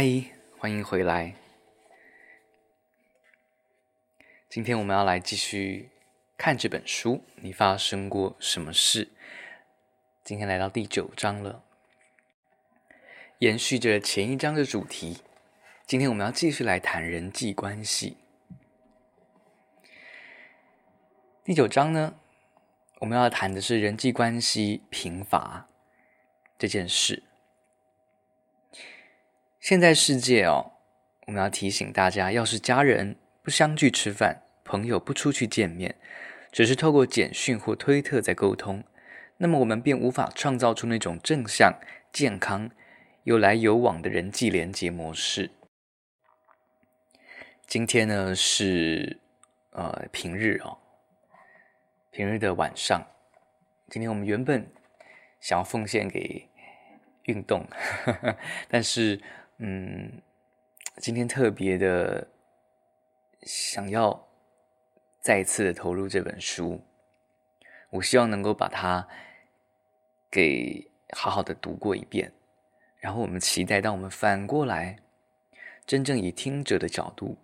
[0.00, 0.04] 嗨，
[0.56, 1.34] 欢迎回来。
[4.48, 5.90] 今天我们要来继续
[6.36, 7.24] 看这本书。
[7.34, 9.08] 你发生过什么事？
[10.22, 11.64] 今天来到第九章了，
[13.40, 15.18] 延续着前一章的主题。
[15.84, 18.18] 今天我们要继续来谈人际关系。
[21.42, 22.14] 第九章呢，
[23.00, 25.66] 我们要谈的是人际关系贫乏
[26.56, 27.24] 这件事。
[29.68, 30.72] 现在世界哦，
[31.26, 35.96] 我们要提醒大家，要是家人不相聚吃饭，朋友不出去见面，
[36.50, 38.82] 只是透过简讯或推特在沟通，
[39.36, 41.78] 那么我们便无法创造出那种正向、
[42.10, 42.70] 健康、
[43.24, 45.50] 有来有往的人际连接模式。
[47.66, 49.20] 今天呢是
[49.72, 50.78] 呃平日哦，
[52.10, 53.06] 平日的晚上，
[53.90, 54.66] 今天我们原本
[55.42, 56.48] 想要奉献给
[57.24, 57.66] 运动，
[58.06, 58.38] 呵呵，
[58.70, 59.20] 但是。
[59.60, 60.22] 嗯，
[60.98, 62.28] 今天特别的
[63.42, 64.28] 想要
[65.20, 66.80] 再次的投入这本书，
[67.90, 69.08] 我希望能够把它
[70.30, 72.32] 给好好的读过一遍，
[73.00, 75.00] 然后我们期待，当我们反过来，
[75.84, 77.36] 真正以听者的角度，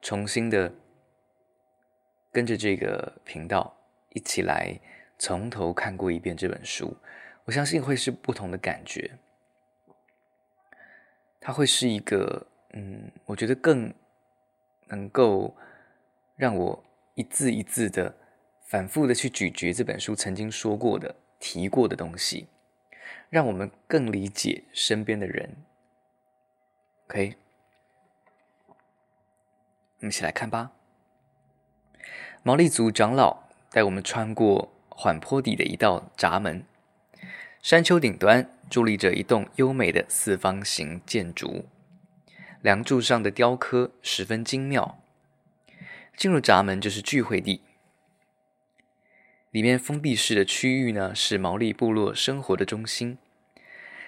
[0.00, 0.72] 重新的
[2.32, 3.76] 跟着这个频道
[4.14, 4.80] 一起来
[5.18, 6.96] 从头看过一遍这本书，
[7.44, 9.18] 我相信会是不同的感觉。
[11.40, 13.94] 它会是一个，嗯，我觉得更
[14.88, 15.56] 能够
[16.36, 18.14] 让我一字一字的
[18.66, 22.48] 反复的去咀嚼这本书曾经说过的、提过的东西，
[23.30, 25.56] 让我们更理解身边的人。
[27.08, 27.36] OK，
[29.98, 30.72] 我们一起来看吧。
[32.42, 36.64] 毛利族长老带我们穿过缓坡底的一道闸门，
[37.62, 38.48] 山丘顶端。
[38.70, 41.66] 伫立着一栋优美的四方形建筑，
[42.62, 45.02] 梁柱上的雕刻十分精妙。
[46.16, 47.62] 进入闸门就是聚会地，
[49.50, 53.18] 里面封闭式的区域呢，是毛利部落生活的中心。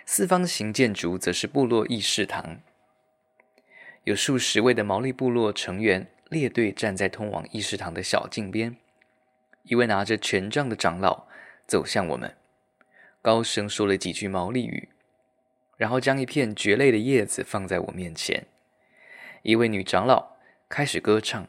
[0.05, 2.61] 四方形建筑则是部落议事堂，
[4.05, 8.77] 有数十位的毛利部落成员列队站在通往议事堂的小径边。
[9.65, 11.27] 一位拿着权杖的长老
[11.67, 12.37] 走向我们。
[13.23, 14.89] 高声说了几句毛利语，
[15.77, 18.49] 然后将一片蕨类的叶子放在我面前。
[19.43, 20.37] 一位女长老
[20.69, 21.47] 开始歌唱，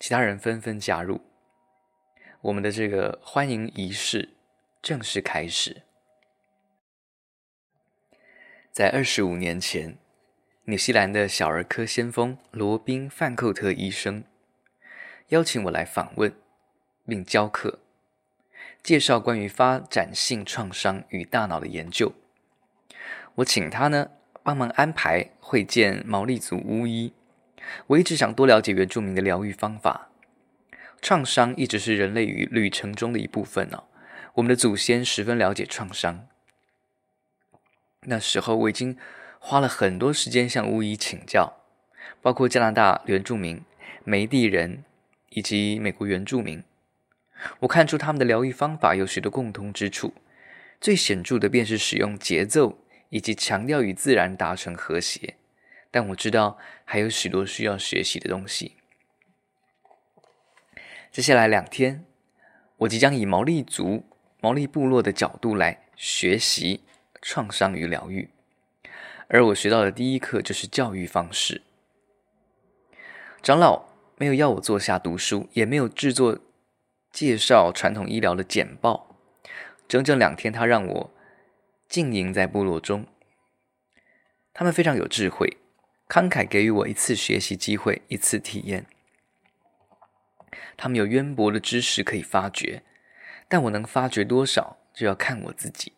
[0.00, 1.20] 其他人纷纷加入。
[2.40, 4.30] 我们的这个欢迎仪式
[4.80, 5.82] 正式开始。
[8.72, 9.98] 在二十五年前，
[10.64, 14.24] 纽西兰的小儿科先锋罗宾·范寇特医生
[15.28, 16.34] 邀请我来访问
[17.06, 17.83] 并教课。
[18.84, 22.12] 介绍关于发展性创伤与大脑的研究，
[23.36, 24.10] 我请他呢
[24.42, 27.14] 帮忙安排会见毛利族巫医。
[27.86, 30.10] 我一直想多了解原住民的疗愈方法。
[31.00, 33.84] 创伤一直是人类与旅程中的一部分呢、哦。
[34.34, 36.26] 我们的祖先十分了解创伤。
[38.00, 38.98] 那时候我已经
[39.38, 41.54] 花了很多时间向巫医请教，
[42.20, 43.62] 包括加拿大原住民、
[44.04, 44.84] 梅地人
[45.30, 46.62] 以及美国原住民。
[47.60, 50.14] 我看出他们的疗愈方法有许多共通之处，
[50.80, 52.78] 最显著的便是使用节奏
[53.10, 55.36] 以及强调与自然达成和谐。
[55.90, 58.76] 但我知道还有许多需要学习的东西。
[61.12, 62.04] 接下来两天，
[62.78, 64.04] 我即将以毛利族、
[64.40, 66.82] 毛利部落的角度来学习
[67.22, 68.30] 创伤与疗愈，
[69.28, 71.62] 而我学到的第一课就是教育方式。
[73.42, 73.86] 长老
[74.16, 76.40] 没有要我坐下读书，也没有制作。
[77.14, 79.16] 介绍传统医疗的简报，
[79.86, 81.14] 整整两天，他让我
[81.88, 83.06] 浸淫在部落中。
[84.52, 85.56] 他们非常有智慧，
[86.08, 88.86] 慷慨给予我一次学习机会，一次体验。
[90.76, 92.82] 他们有渊博的知识可以发掘，
[93.48, 95.92] 但我能发掘多少，就要看我自己。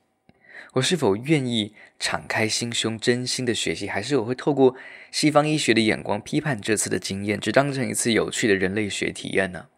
[0.75, 4.77] 我是否愿意敞开心胸，真心的学习，还是我会透过
[5.11, 9.69] 西方医学的眼光批判这次的经验，只当成一次有趣的人类学体验呢？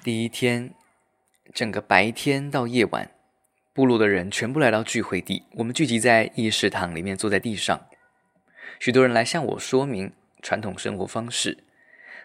[0.00, 0.74] 第一天，
[1.54, 3.12] 整个白天到夜晚，
[3.72, 5.44] 部落的人全部来到聚会地。
[5.52, 7.86] 我们聚集在议事堂里面，坐在地上。
[8.80, 11.58] 许多人来向我说明传统生活方式。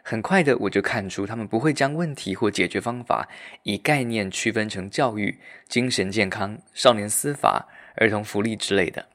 [0.02, 3.30] 很快的，我就看出他们不会将问题或解决方法
[3.62, 5.38] 以概念区分成教育、
[5.68, 7.68] 精神健康、少年司法、
[7.98, 9.10] 儿童福利之类的。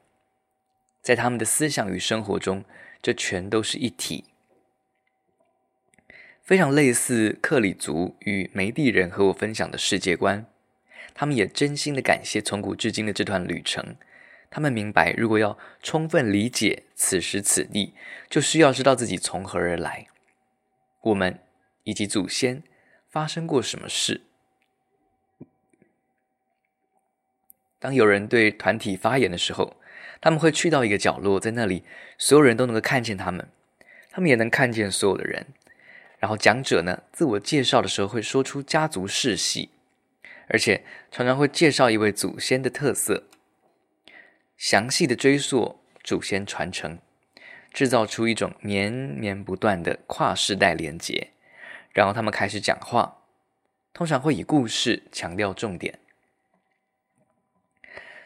[1.01, 2.63] 在他们的思想与生活中，
[3.01, 4.23] 这全都是一体。
[6.43, 10.45] 非常类似克里族与梅地人和我分享的世界观，
[11.13, 13.95] 他们也真心的感谢从古至今的这段旅程，
[14.49, 17.93] 他们明白，如果要充分理解此时此地，
[18.29, 20.07] 就需要知道自己从何而来，
[20.99, 21.39] 我们
[21.83, 22.61] 以及祖先
[23.09, 24.23] 发生过什么事。
[27.79, 29.77] 当有人对团体发言的时候，
[30.19, 31.83] 他们会去到一个角落，在那里，
[32.17, 33.47] 所有人都能够看见他们，
[34.11, 35.47] 他们也能看见所有的人。
[36.23, 39.71] 然后讲者呢，自我介绍的时候会说出家族世系，
[40.47, 43.25] 而且常常会介绍一位祖先的特色，
[44.55, 46.97] 详细的追溯祖先传承，
[47.73, 51.31] 制造出一种绵绵不断的跨世代连结。
[51.91, 53.17] 然后他们开始讲话，
[53.93, 55.99] 通常会以故事强调重点。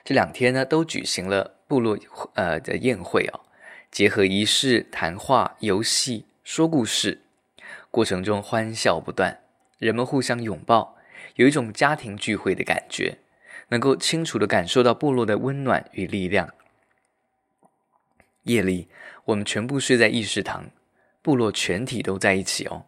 [0.06, 1.98] 这两天呢，都举行了部落
[2.36, 3.42] 呃的宴会哦，
[3.90, 7.24] 结合仪式、谈话、游戏、说故事，
[7.92, 9.40] 过程中欢笑不断，
[9.80, 10.98] 人们互相拥抱，
[11.36, 13.18] 有一种家庭聚会的感觉，
[13.70, 16.54] 能够清楚地感受到部落的温暖与力量。
[18.44, 18.88] 夜里，
[19.26, 20.70] 我们全部睡在议事堂，
[21.22, 22.86] 部落全体都在一起哦。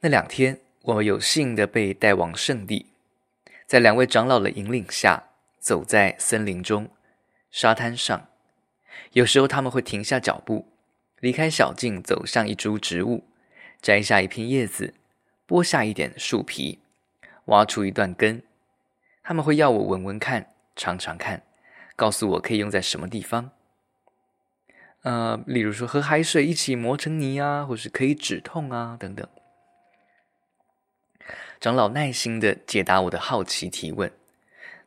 [0.00, 2.86] 那两天，我们有幸的被带往圣地。
[3.66, 5.24] 在两位长老的引领下，
[5.58, 6.88] 走在森林中、
[7.50, 8.28] 沙滩上，
[9.12, 10.68] 有时候他们会停下脚步，
[11.20, 13.24] 离开小径，走向一株植物，
[13.80, 14.94] 摘下一片叶子，
[15.48, 16.78] 剥下一点树皮，
[17.46, 18.42] 挖出一段根。
[19.22, 21.42] 他们会要我闻闻看、尝尝看，
[21.96, 23.50] 告诉我可以用在什么地方。
[25.02, 29.26] 呃，例如说和海水一起磨成泥啊，或是可以止痛啊，等等。
[31.58, 34.12] 长老耐心的解答我的好奇提问。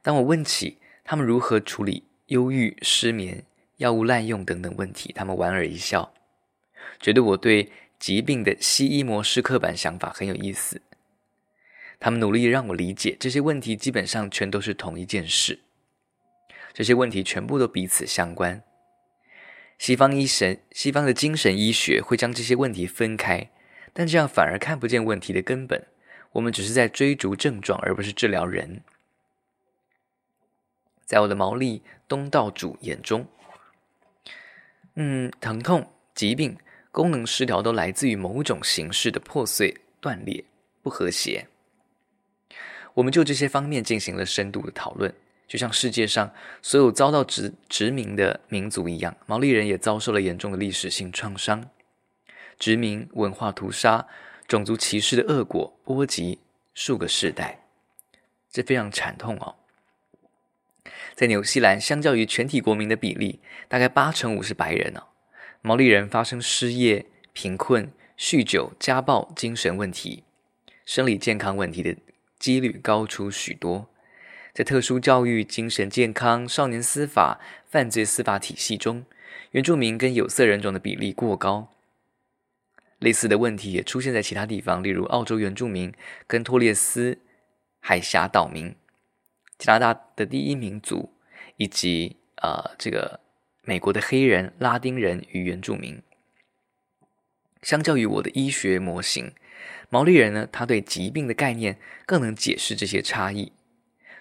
[0.02, 3.44] 当我问起他们如何处理忧郁、失眠、
[3.78, 6.14] 药物滥用等等问题，他们莞尔一笑，
[7.00, 10.82] 觉得我对疾病的西医模式刻板想法很有意思。
[12.00, 15.60] 他们努力让我理解这些问题基本上全都是同一件事，
[16.74, 18.64] 这些问题全部都彼此相关。
[19.78, 23.50] 西方医神、西方的精神医学会将这些问题分开，
[23.92, 25.86] 但这样反而看不见问题的根本。
[26.34, 28.82] 我们只是在追逐症状，而不是治疗人。
[31.04, 33.26] 在我的毛利东道主眼中，
[34.96, 36.58] 嗯，疼痛、疾病、
[36.92, 40.44] 功能失调都来自于某种形式的破碎、断裂、
[40.82, 41.48] 不和谐。
[42.94, 45.14] 我们就这些方面进行了深度的讨论，
[45.48, 51.70] 就像世界上所有遭到殖殖民的民族一样，毛利人也遭受了严重的历史性创伤，
[52.58, 54.08] 殖民、文化屠杀。
[54.48, 56.40] 种族歧视的恶果波及
[56.74, 57.68] 数个世代，
[58.50, 59.54] 这非常惨痛哦。
[61.14, 65.04] 在纽西兰，相较于全体国民的比例，大概八成五是白人哦。
[65.62, 70.24] 毛利人发生失业、贫困、酗酒、家暴、精神问题、
[70.86, 71.96] 生理健康问题的
[72.38, 73.90] 几率高出许多。
[74.54, 77.40] 在特殊教育、精神健康、少年司法、
[77.70, 79.06] 犯罪司法体系中，
[79.52, 81.72] 原住民跟有色人种的比例过高。
[82.98, 85.94] 类似的问题也出现在其他地方，例如澳洲原住民
[86.28, 87.20] 跟托列斯
[87.80, 88.76] 海峡岛民、
[89.58, 91.14] 加拿大的第一民族，
[91.56, 93.22] 以及呃这个
[93.64, 96.02] 美国的黑人、拉丁人与原住民。
[97.62, 99.34] 相较于我的医学模型，
[99.90, 103.52] 毛利人呢，他对疾病的概念更能解释这些差异。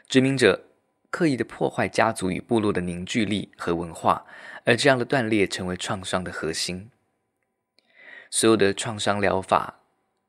[0.09, 0.65] 殖民者
[1.11, 4.27] 刻意的破坏家族与部落的凝聚力和文化，
[4.65, 6.91] 而这样的断裂成为创伤的核心。
[8.31, 9.81] 所有的创伤疗法、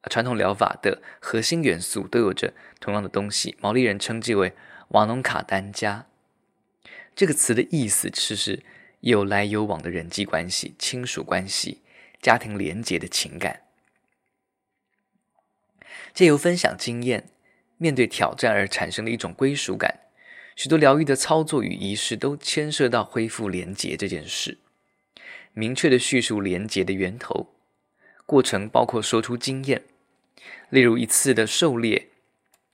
[0.10, 3.58] 传统疗法的核心元素都有着同样的东西。
[3.60, 4.54] 毛利人称之为
[4.90, 6.06] “瓦农卡丹加”
[7.16, 8.64] 这个词的意思，是是
[9.02, 11.82] 有来有往的人际关系、亲属关系、
[12.22, 13.62] 家庭连结的情感。
[16.14, 17.30] 借由分享经验，
[17.78, 20.00] 面对挑战而产生的一种归属感。
[20.56, 24.58] 许多疗愈的操作与仪式都牵涉到恢复连结这件事，
[25.54, 27.54] 明确的叙述连结的源头。
[28.26, 29.84] 过程包括说出经验，
[30.70, 32.10] 例如一次的狩猎，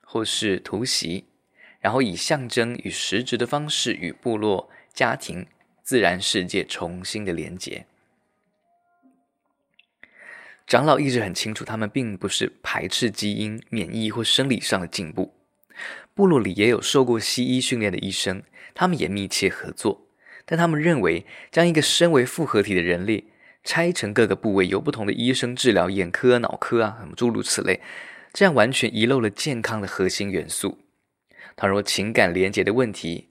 [0.01, 1.25] 或是突袭，
[1.79, 5.45] 然后以象征与实质的方式与部落、家庭、
[5.85, 7.85] 自然世界重新的连结。
[10.65, 15.35] 长老一直很清楚，他们并不是排斥基因、免疫或生理上的进步。
[16.15, 18.41] 部落里也有受过西医训练的医生，
[18.73, 20.07] 他们也密切合作，
[20.43, 23.25] 但他们认为，将一个身为复合体的人类。
[23.63, 27.81] 拆成各个部位，由不同的医生治疗，眼科、脑科啊，什么诸如此类，
[28.31, 30.77] 这样完全遗漏了健康的核心元素。
[31.55, 33.29] 倘若情感连结的问题，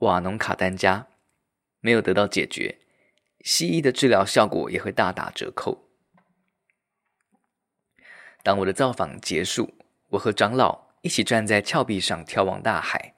[0.00, 1.06] 瓦农卡丹加
[1.84, 2.78] 没有得到解决，
[3.42, 5.86] 西医的治疗效果也会大打折扣。
[8.42, 9.74] 当我的造访结束，
[10.08, 13.16] 我和长老一起站在峭壁上眺望大海，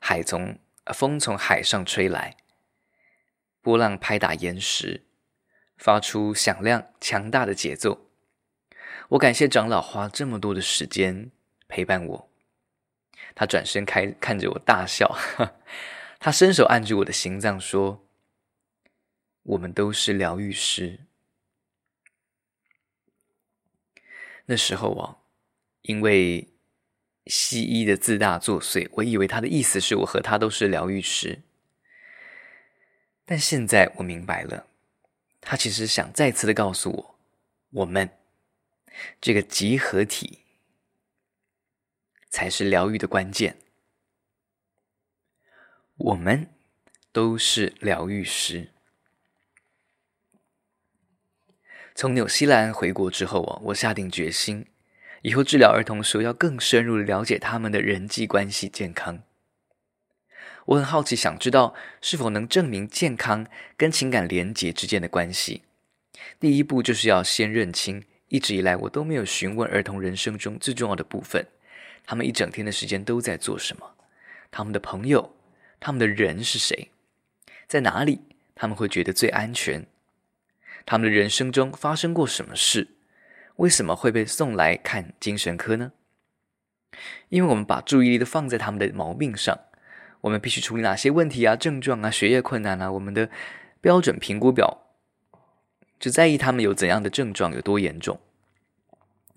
[0.00, 0.58] 海从
[0.92, 2.36] 风从海上吹来，
[3.62, 5.04] 波浪拍打岩石，
[5.76, 8.10] 发出响亮强大的节奏。
[9.10, 11.30] 我感谢长老花这么多的时间
[11.68, 12.28] 陪伴我。
[13.36, 15.16] 他转身开看着我大笑，
[16.18, 18.04] 他伸手按住我的心脏说
[19.44, 21.00] ：“我们都是疗愈师。”
[24.46, 25.18] 那时候啊，
[25.82, 26.48] 因为
[27.26, 31.42] 西医的自大作祟，我以为他的意思是我和他都是疗愈师。
[33.24, 34.66] 但现在我明白了，
[35.40, 37.18] 他其实想再次的告诉我，
[37.70, 38.10] 我们。
[39.20, 40.40] 这个集合体
[42.30, 43.56] 才是疗愈的关键。
[45.98, 46.48] 我们
[47.10, 48.68] 都是疗愈师。
[51.92, 54.66] 从纽西兰回国之后啊，我下定决心，
[55.22, 59.24] 以后治疗儿童时要更深入了解他们的人际关系健康。
[60.66, 65.62] 我很好奇，想知道是否能证明健康跟情感连结之间的关系。
[66.38, 68.04] 第一步就是要先认清。
[68.28, 71.46] 一直以来，我都没有询问儿童人生中最重要的部分：
[72.04, 73.96] 他们一整天的时间都在做什么？
[74.50, 75.34] 他们的朋友，
[75.80, 76.90] 他们的人是谁？
[77.66, 78.20] 在哪里
[78.54, 79.86] 他们会觉得最安全？
[80.86, 82.88] 他们的人生中发生过什么事？
[83.56, 85.92] 为什么会被送来看精神科呢？
[87.28, 89.58] 因为我们把注意力都放在他们的毛病上，
[90.22, 93.28] 我们必须处理哪些问题啊、症状啊、学业困难啊，我们的
[93.80, 94.86] 标准评估表。
[96.00, 98.18] 只在意他们有怎样的症状有多严重，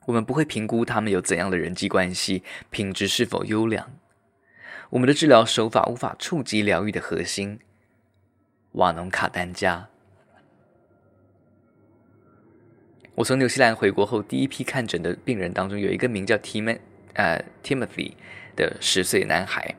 [0.06, 3.92] 我们不会评估他们有怎样的人际关系品质是否优良。
[4.92, 7.60] 我们的治疗手法无法触及疗愈的核心——
[8.74, 9.88] 瓦农卡丹加。
[13.16, 16.78] 我从纽西兰回国后，第一批看诊的病人当中有一个名叫 Tim
[17.14, 18.16] 呃 Timothy
[18.58, 19.76] 的十岁男孩，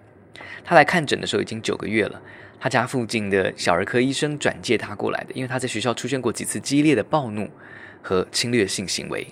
[0.65, 2.23] 他来看诊的时候已经九个月了。
[2.59, 7.51] 他家附近的小儿科医生转介他过来的，因为他在学校出现过几次激烈的暴怒
[8.01, 9.27] 和侵略性行为。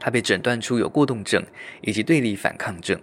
[0.00, 1.44] 他被诊断出有过动症
[1.82, 2.98] 以及对立反抗症。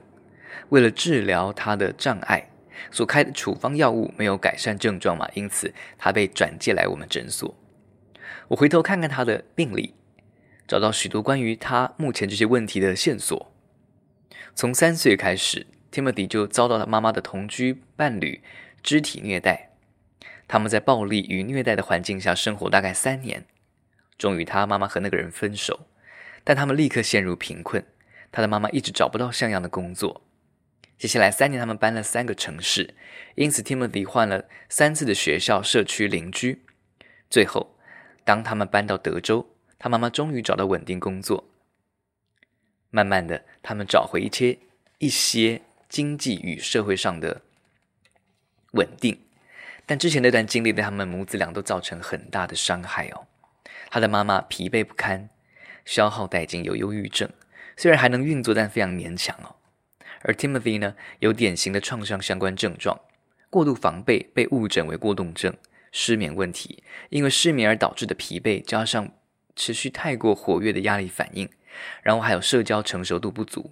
[0.70, 2.50] 为了治疗他的障碍，
[2.92, 7.56] 所开的处方药物没有改善症状嘛，因此他被转介来我们诊所。
[8.48, 9.94] 我回头看看他的病历，
[10.68, 13.52] 找到许多关于他目前这些问题的线索。
[14.56, 18.42] 从三岁开始，Timothy 就遭到了妈妈的同居伴侣。
[18.82, 19.72] 肢体虐待，
[20.48, 23.44] 他们在暴力与虐待的环境下生活大概三年，
[24.18, 25.88] 终于他妈妈和那个人分手，
[26.46, 27.84] 但他们立刻陷入贫困。
[28.32, 30.22] 他的妈妈一直找不到像样的工作。
[31.00, 32.94] 接下来三年，他们搬了三个城市，
[33.36, 36.66] 因此 Timothy 换了三次的学校、社区、邻居。
[37.30, 37.78] 最后，
[38.26, 39.48] 当他们搬到德州，
[39.80, 41.50] 他妈妈终于找到稳定工作。
[42.90, 44.60] 慢慢的，他们找回一些
[44.98, 47.44] 一些经济与社会上的。
[48.74, 49.18] 稳定，
[49.86, 53.26] 但之前那段经历对他们母子俩都造成很大的伤害哦。
[53.90, 55.30] 他的妈妈疲惫不堪，
[55.86, 57.30] 消耗殆尽，有忧郁症，
[57.78, 59.56] 虽然还能运作，但非常勉强哦。
[60.22, 63.00] 而 Timothy 呢，有典型的创伤相关症状，
[63.50, 65.56] 过度防备被误诊为过动症，
[65.92, 69.12] 失眠问题，因为失眠而导致的疲惫，加上
[69.56, 71.50] 持续太过活跃的压力反应，
[72.04, 73.72] 然后还有社交成熟度不足。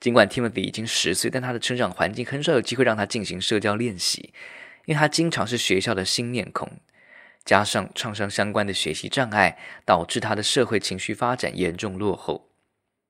[0.00, 4.34] 尽管 Timothy 已经十岁，但他的成长环境很少有机会让他进行社交练习，
[4.86, 6.68] 因为他经常是学校的新面孔，
[7.44, 9.56] 加上创伤相关的学习障碍，
[9.86, 12.50] 导致他的社会情绪发展严重落后。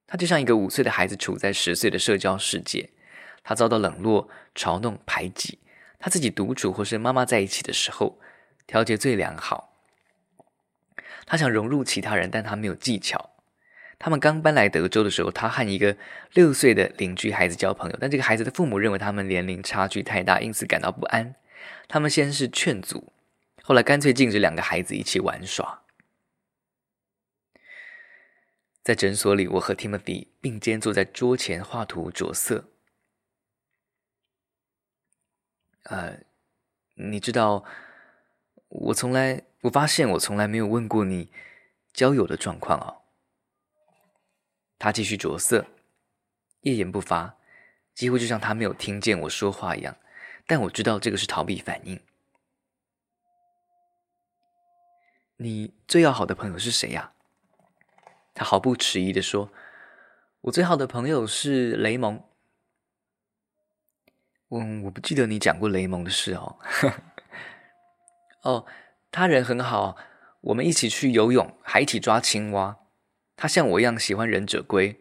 [0.06, 2.90] 他就像一个五岁的孩子处在十岁的社交世界，
[3.42, 5.58] 他遭到冷落、嘲弄、排挤。
[5.99, 8.20] 他自己独处或是妈妈在一起的时候，
[8.66, 9.73] 调节最良好。
[11.26, 13.30] 他想融入其他人，但他没有技巧。
[13.99, 15.96] 他们刚搬来德州的时候，他和一个
[16.34, 21.34] 六岁的邻居孩子交朋友，但这个孩子的父母认为他们年龄差距太大，因此感到不安。
[21.88, 23.12] 他们先是劝阻，
[23.62, 25.83] 后来干脆禁止两个孩子一起玩耍。
[28.84, 32.68] 在诊所里，我和 Timothy 并肩坐在桌前画图着色。
[35.84, 36.18] 呃，
[36.92, 37.64] 你知道，
[38.68, 41.32] 我从来，我发现我从来没有问过你
[41.94, 43.00] 交友的状况哦。
[44.78, 45.66] 他继续着色，
[46.60, 47.38] 一言不发，
[47.94, 49.96] 几乎就像他没有听见我说话一样。
[50.46, 51.98] 但我知道这个是逃避反应。
[55.36, 57.14] 你最要好的朋友是谁呀？
[58.34, 59.50] 他毫不迟疑的说
[60.42, 62.22] ：“我最好的朋友是雷蒙。”
[64.50, 66.58] 嗯，我不记得你讲过雷蒙的事哦。
[68.42, 68.66] 哦，
[69.10, 69.96] 他人很好，
[70.42, 72.78] 我们一起去游泳，还一起抓青蛙。
[73.36, 75.00] 他像我一样喜欢忍者龟。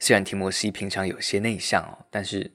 [0.00, 2.52] 虽然提摩西平常有些内向哦，但是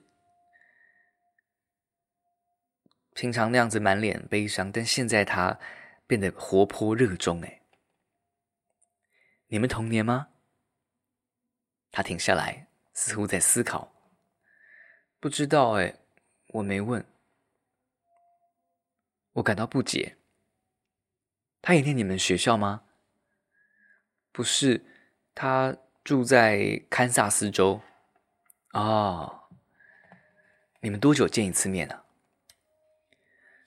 [3.14, 5.58] 平常那样子满脸悲伤，但现在他
[6.06, 7.42] 变得活泼热衷。
[7.42, 7.62] 哎，
[9.54, 10.30] 你们同年吗？
[11.92, 13.94] 他停下来，似乎在思考。
[15.20, 15.94] 不知道哎，
[16.48, 17.06] 我没问。
[19.34, 20.18] 我感到不解。
[21.62, 22.82] 他也念你们学校吗？
[24.32, 24.84] 不是，
[25.36, 27.80] 他住在堪萨斯州。
[28.72, 29.50] 哦，
[30.80, 32.06] 你们多久见一次面啊？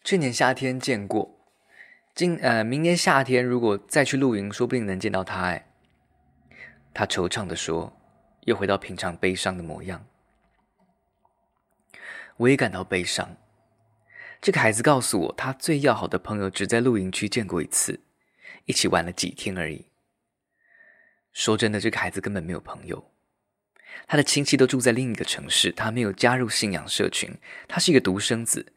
[0.03, 1.47] 去年夏天见过，
[2.13, 5.43] 今呃明年夏天如果再去露营，说不定能见到他。
[5.43, 5.71] 哎，
[6.97, 7.93] 他惆怅地说。
[8.47, 10.07] 又回到平常悲伤的模样，
[12.37, 13.37] 我也感到悲伤。
[14.41, 17.99] 这个孩子告诉我，他最要好的朋友只在露营区见过一次，
[18.67, 19.87] 一起玩了几天而已。
[21.33, 23.11] 说真的，这个孩子根本没有朋友，
[24.07, 27.37] 他的亲戚都住在另一个城市，他没有加入信仰社群，
[27.67, 28.73] 他是一个独生子，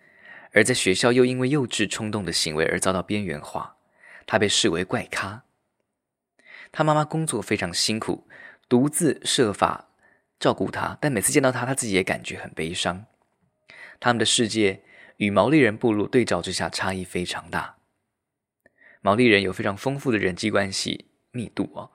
[0.52, 3.78] 而在学校又因为幼稚冲动的行为而遭到边缘化，
[4.26, 5.44] 他被视为怪咖。
[6.72, 8.28] 他妈妈工作非常辛苦。
[8.68, 9.90] 独自设法
[10.40, 13.06] 照顾他，但每次见到他，他自己也感觉很悲伤。
[14.00, 14.84] 他们的世界
[15.18, 17.78] 与毛利人部落对照之下，差异非常大。
[19.02, 21.90] 毛利人有非常丰富的人际关系密度哦，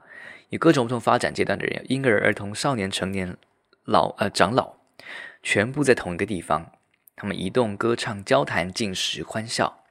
[0.49, 3.37] 有各种不同发展阶段的人，婴儿、儿童、少年、成年、
[3.85, 4.75] 老呃长老，
[5.43, 6.73] 全部在同一个地方。
[7.15, 9.84] 他们移动、歌唱、交谈、进食、欢笑。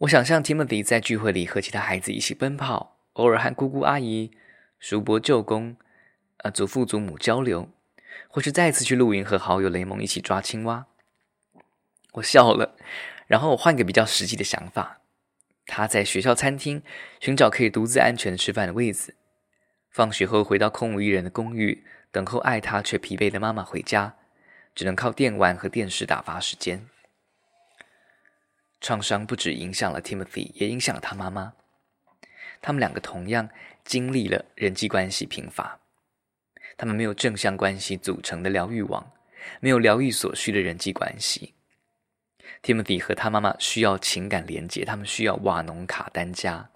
[0.00, 4.30] 我想象 Timothy 在聚会里和其他孩子一起奔跑，偶尔和姑姑阿姨。
[4.78, 5.74] 叔伯舅公，
[6.38, 7.70] 呃，祖父祖母交流，
[8.28, 10.86] 或是再次去露营和好友雷蒙一起抓青蛙。
[12.12, 12.76] 我笑了，
[13.26, 15.00] 然后我换个比较实际的想法：
[15.64, 16.82] 他在学校餐厅
[17.18, 19.14] 寻找可以独自安全吃饭的位子，
[19.90, 24.16] 放学后回到空无一人的公寓，等候爱他却疲惫的妈妈回家，
[24.74, 26.86] 只能靠电玩和电视打发时间。
[28.80, 31.54] 创伤不止影响了 Timothy，也影响了他妈妈。
[32.60, 33.48] 他们两个同样
[33.84, 35.80] 经历了人际关系贫乏，
[36.76, 39.12] 他们没有正向关系组成的疗愈网，
[39.60, 41.54] 没有疗愈所需的人际关系。
[42.62, 46.70] Timothy 和他妈妈需要情感连接，他们需要瓦农卡丹加。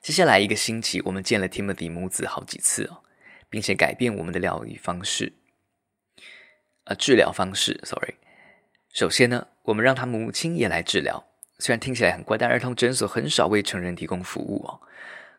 [0.00, 3.04] 接下来一个星期，我们见了 Timothy 母子好几次哦，
[3.48, 5.34] 并且改变我们的疗愈方式，
[6.84, 8.14] 呃，治疗方式，sorry。
[8.92, 11.24] 首先呢，我们让他母亲也来治疗。
[11.58, 14.80] 虽然听起来很怪，但儿童诊所很少为成人提供服务哦。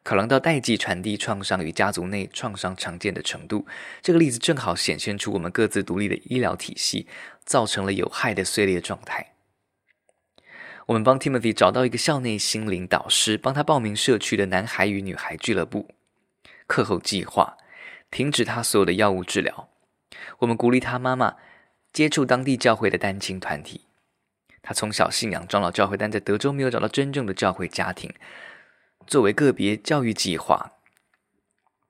[0.01, 3.67] 考量到代际传递创伤与家族内创伤常见的程度，
[4.01, 7.07] 这个例子正好显现出我们各自独立的医疗体系
[7.45, 9.33] 造成了有害的碎裂状态。
[10.87, 15.91] 我们帮 Timothy 找到一个校内心灵导师，帮他报名社区的男孩与女孩俱乐部。
[16.65, 17.55] 课后计划，
[18.09, 19.69] 停止他所有的药物治疗。
[20.39, 21.35] 我们鼓励他妈妈
[21.93, 23.85] 接触当地教会的单亲团体。
[24.61, 28.11] 他从小信仰长老教会，但在德州没有找到真正的教会家庭。
[29.05, 30.71] 作为个别教育计划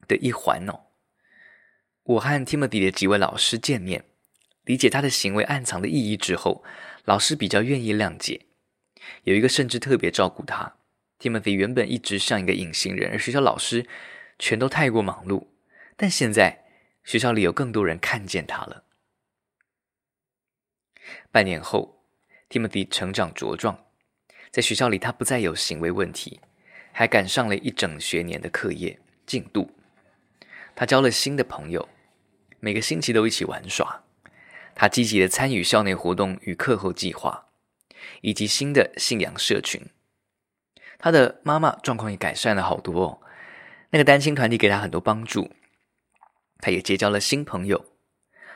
[0.07, 0.87] 的一环哦，
[2.03, 4.03] 我和 Timothy 的几位老师见面，
[4.63, 6.63] 理解他的行为暗藏的意义之后，
[7.05, 8.47] 老师比较愿意谅解。
[9.23, 10.73] 有一个甚至特别照顾他。
[11.19, 13.87] Timothy 原本一直像一个隐形人，而学校老师
[14.39, 15.47] 全都太过忙碌，
[15.95, 16.65] 但现在
[17.03, 18.83] 学校里有更多人看见他了。
[21.33, 21.99] 半年后。
[22.49, 23.83] Timothy 成长茁壮，
[24.51, 26.39] 在学校里他不再有行为问题，
[26.91, 29.71] 还赶上了一整学年的课业进度。
[30.75, 31.89] 他交了新的朋友，
[32.59, 34.03] 每个星期都一起玩耍。
[34.75, 37.47] 他积极的参与校内活动与课后计划，
[38.21, 39.81] 以及新的信仰社群。
[40.99, 43.19] 他的妈妈状况也改善了好多哦。
[43.89, 45.49] 那个单亲团体给他很多帮助，
[46.59, 47.92] 他也结交了新朋友。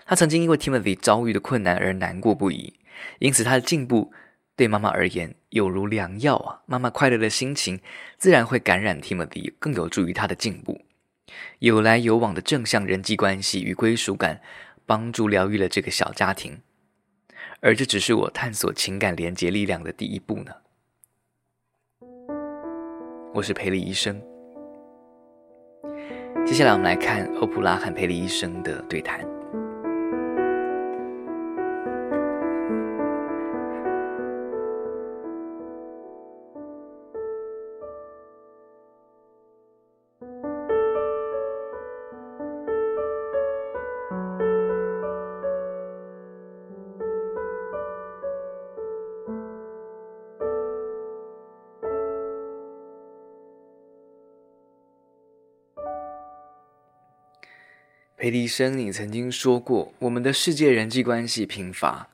[0.07, 2.73] 他曾经因为 Timothy 遭遇的困难而难过不已。
[3.19, 4.11] 因此，他的进步
[4.55, 6.61] 对妈妈而言有如良药啊！
[6.65, 7.79] 妈妈快乐的心情
[8.17, 10.81] 自然会感染 Timothy，更有助于他的进步。
[11.59, 14.41] 有来有往的正向人际关系与归属感，
[14.85, 16.61] 帮助疗愈了这个小家庭。
[17.59, 20.51] 而这只是我探索情感连结力量的第一步呢。
[23.33, 24.19] 我是培利医生。
[26.45, 29.36] 接下来，我们来看欧普拉和培利医生的对谈。
[58.27, 62.09] 爱迪生，你曾经说过，我们的世界人际关系贫乏，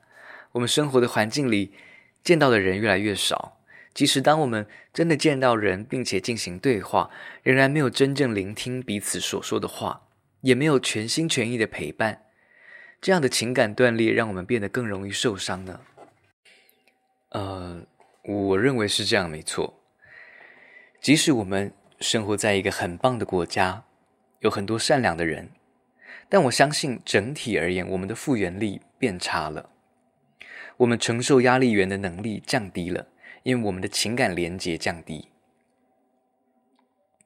[0.52, 1.72] 我们生活的环境里
[2.22, 3.58] 见到的人越来越少。
[3.92, 7.10] 即使当我们真的见到人，并且进行对话，
[7.42, 10.02] 仍然没有真正聆听彼此所说的话，
[10.42, 12.22] 也没有全心全意的陪伴。
[13.00, 15.80] 这样的情感断裂，让我们变得更容易受伤呢？
[17.30, 17.84] 呃，
[18.22, 19.82] 我认为是这样，没错。
[21.00, 23.82] 即使我们生活在一个很棒的国家，
[24.38, 25.50] 有很多善良的人，
[26.28, 29.70] 但我相信整体而言，我们的复原力变差了，
[30.78, 33.08] 我们承受压力源的能力降低了。
[33.42, 35.28] 因为我们的情感连接降低，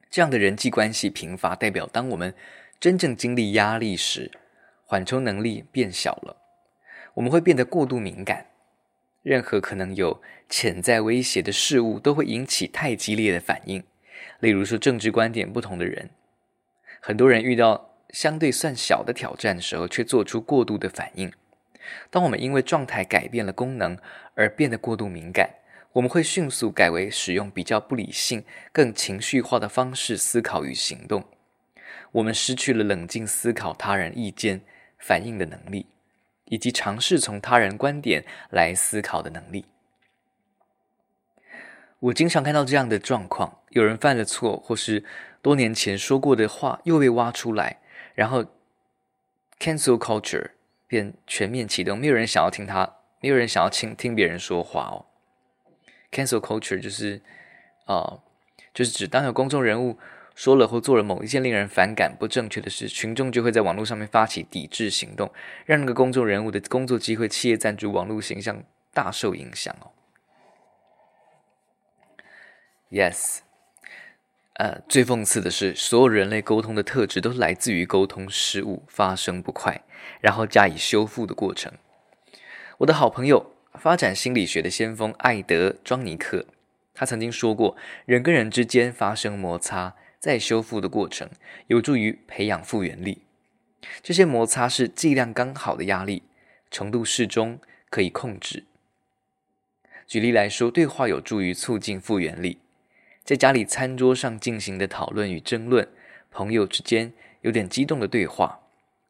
[0.09, 2.35] 这样的人际关系贫乏，代表当我们
[2.77, 4.29] 真正经历压力时，
[4.83, 6.35] 缓冲能力变小了，
[7.13, 8.47] 我们会变得过度敏感，
[9.23, 13.81] 任何可能有潜在威胁的事物都会引起太激烈的反应。
[14.41, 16.09] 例如说，政治观点不同的人，
[16.99, 21.31] 很多人遇到相对算小的挑战的时候，却做出过度的反应。
[22.09, 23.97] 当我们因为状态改变了功能
[24.35, 25.55] 而变得过度敏感。
[25.93, 31.23] 我们会迅速改为使用比较不理性、更情绪化的方式思考与行动。
[32.11, 34.61] 我们失去了冷静思考他人意见、
[34.99, 35.87] 反应的能力，
[36.45, 39.65] 以及尝试从他人观点来思考的能力。
[42.01, 45.03] 我经常看到这样的状况：有人犯了错，或是
[45.41, 47.79] 多年前说过的话又被挖出来，
[48.19, 48.43] 然后
[49.59, 50.51] cancel culture
[50.87, 55.05] 便全面启动，没有人想要听他，没有人想要听听别人说话哦。
[56.11, 57.21] Cancel culture 就是，
[57.85, 58.23] 啊、呃，
[58.73, 59.97] 就是指当有公众人物
[60.35, 65.31] 说了或做了某一件令人反感、不正确的事，群众就会在网络上面发起抵制行动，
[65.65, 68.61] 让那个公众人物的工作机会、企业赞助、网络形象
[68.93, 69.91] 大受影响哦。
[72.91, 73.39] Yes，
[74.59, 79.83] 呃，最讽刺的是，所有人类沟通的特质都来自于沟通失误、发生不快，
[80.21, 81.73] 然后加以修复的过程。
[82.79, 83.55] 我的好朋友。
[83.75, 86.47] 发展心理学的先锋艾德·庄尼克，
[86.93, 91.29] 他曾经说过：“人跟人之间发生摩擦，再修复的过程，
[91.67, 93.21] 有助于培养复原力。
[94.01, 96.23] 这些摩擦是剂量刚好的压力，
[96.71, 97.59] 程度适中，
[97.91, 98.65] 可以控制。
[100.07, 102.59] 举例来说，对话有助于促进复原力。
[103.23, 105.87] 在家里餐桌上进行的讨论与争论，
[106.31, 108.59] 朋友之间有点激动的对话，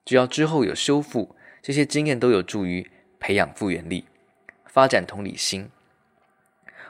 [0.06, 4.06] 只要之后有修复，这些经验都有助于培养复原力。”
[4.72, 5.72] 发展同理心，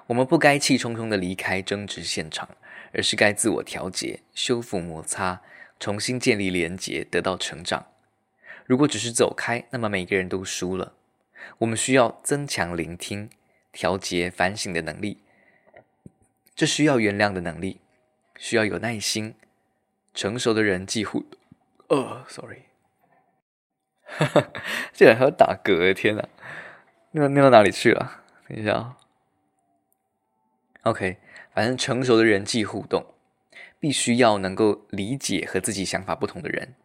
[0.07, 2.49] 我们不该气冲冲地离开争执现场，
[2.91, 5.41] 而是该自我调节、修复摩擦、
[5.79, 7.87] 重新建立连结，得到成长。
[8.65, 10.93] 如果只是走开，那么每个人都输了。
[11.59, 13.29] 我们需要增强聆听、
[13.71, 15.21] 调节、反省的能力，
[16.59, 17.79] 这需要原谅的能力，
[18.35, 19.33] 需要有耐心、
[20.13, 21.23] 成熟的人际互
[21.87, 22.25] 呃。
[22.27, 22.63] ，sorry，
[24.03, 24.51] 哈哈，
[24.91, 25.93] 竟然还要打嗝！
[25.93, 26.27] 天哪！
[27.11, 28.23] 那那到哪里去了？
[28.49, 28.97] 等一下啊。
[30.81, 31.19] OK，
[31.53, 33.05] 反正成熟的人际互动，
[33.79, 36.75] 必须要能够理解和自己想法不同的人。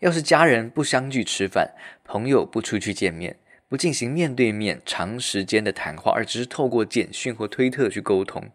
[0.00, 1.74] 要是家人不相聚吃饭，
[2.04, 3.38] 朋友不出去见面，
[3.70, 8.50] 不进行面对面长时间的谈话，而只是透过简讯或推特去沟通，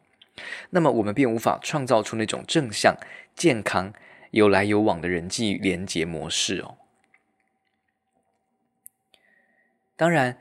[0.70, 2.96] 那么我们便无法创造出那种正向、
[3.36, 3.94] 健康、
[4.32, 6.78] 有来有往的人际连结模式哦。
[9.96, 10.38] 当然。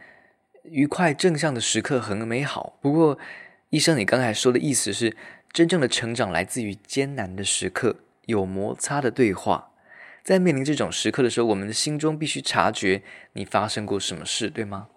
[0.68, 3.16] 愉快正向的时刻很美好，不过，
[3.70, 5.16] 医生，你刚才说的意思是，
[5.52, 9.70] 真正的成长来自于艰难的时刻，有摩擦的对话。
[10.24, 13.04] 在面临这种时刻的时候，我们的心中必须察觉
[13.34, 14.88] 你发生过什么事，对吗？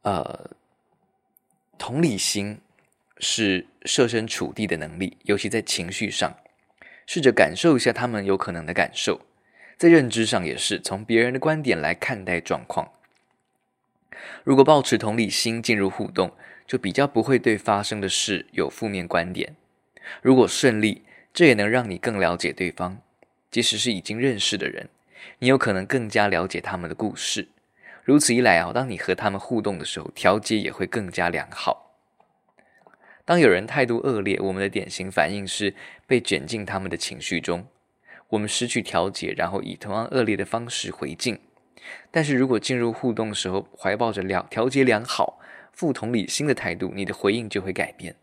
[0.00, 0.52] 呃，
[1.76, 2.62] 同理心
[3.20, 6.36] 是设身处地的能力，尤其在情绪上，
[7.06, 9.20] 试着感受一下他们有可能的感受。
[9.76, 12.92] 在认知上也是，从别人的观点来看待状况。
[14.42, 16.32] 如果抱持同理心进入互动，
[16.66, 19.54] 就比较不会对发生的事有负面观点。
[20.20, 21.02] 如果顺利，
[21.32, 23.00] 这也能让你更了解对方，
[23.50, 24.88] 即使是已经认识的人，
[25.38, 27.48] 你有可能更加了解他们的故事。
[28.02, 31.87] 如此一来啊，当你和他们互动的时候，调节也会更加良好。
[33.28, 35.74] 当有人态度恶劣，我们的典型反应是
[36.06, 37.66] 被卷进他们的情绪中，
[38.28, 41.38] 我们失去调节，然后以同样恶劣的方式回敬。
[42.10, 45.38] 但是如果进入互动时候，怀抱着良调节良好、
[45.74, 48.16] 富同理心的态度，你的回应就会改变，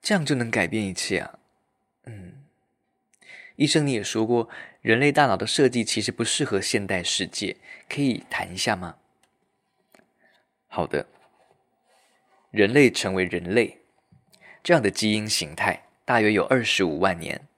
[0.00, 1.38] 这样就能改变一切啊！
[2.06, 2.44] 嗯，
[3.56, 4.48] 医生你也说过，
[4.80, 7.58] 人类大脑的设计其实不适合现代世界，
[7.90, 8.96] 可以谈一下吗？
[10.66, 11.06] 好的，
[12.52, 13.78] 人类成为人类
[14.62, 15.82] 这样的基因形态。
[16.04, 17.48] 大约有二十五万年。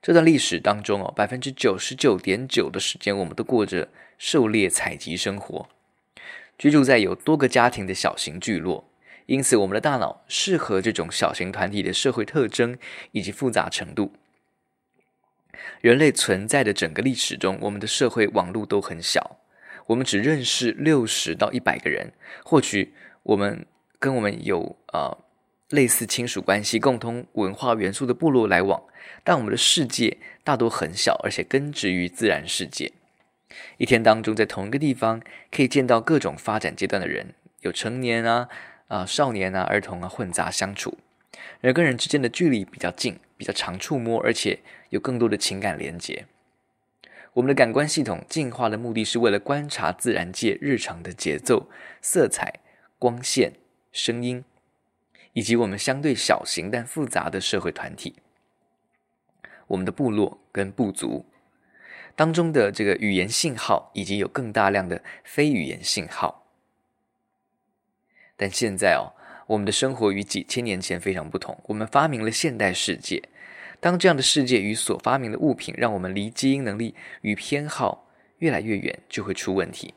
[0.00, 5.68] 这段历史当中哦，百分之九十九点九的时间，我们都过着狩猎采集生活，
[6.56, 8.88] 居住在有多个家庭的小型聚落。
[9.26, 12.78] 因此，我们的大脑适合这种小型团体的社会特征
[13.12, 14.12] 以及复杂程度。
[15.82, 19.38] 人类存在的整个历史中，我们的社会网络都很小，
[19.86, 22.12] 我们只认识六十到一百个人。
[22.42, 23.66] 或许我们
[24.00, 25.00] 跟我们有啊。
[25.00, 25.18] 呃
[25.70, 28.82] 类似亲属关系、共同文化元素的部落来往，
[29.22, 32.90] 但我们的世界大多很小，而且根植于自然世界。
[33.76, 38.48] 一天当中，在同一个地方可以见到各种发展阶段的人，有成年啊、
[38.88, 40.98] 啊少年啊、儿童啊混杂相处，
[41.60, 44.58] 人跟人之间的距离比较近，比较常触摸，而且
[44.88, 46.26] 有更多的情感连结。
[47.34, 51.70] 我们的感官系统进化的目的是为了观察自然界日常的节奏、
[52.02, 52.54] 色彩、
[52.98, 53.52] 光线、
[53.92, 54.44] 声音。
[55.32, 58.16] 以及我们相对小型但复杂的社会团体，
[59.68, 61.24] 我们的部落跟部族
[62.16, 66.44] 当中的这个语言信号，以及有更大量的非语言信号。
[68.36, 69.14] 但现在哦，
[69.46, 71.56] 我们的生活与几千年前非常不同。
[71.66, 73.22] 我们发明了现代世界，
[73.78, 79.94] 当这样的世界与所发明的物品让我们离基因能力与偏好越来越远，就会出问题。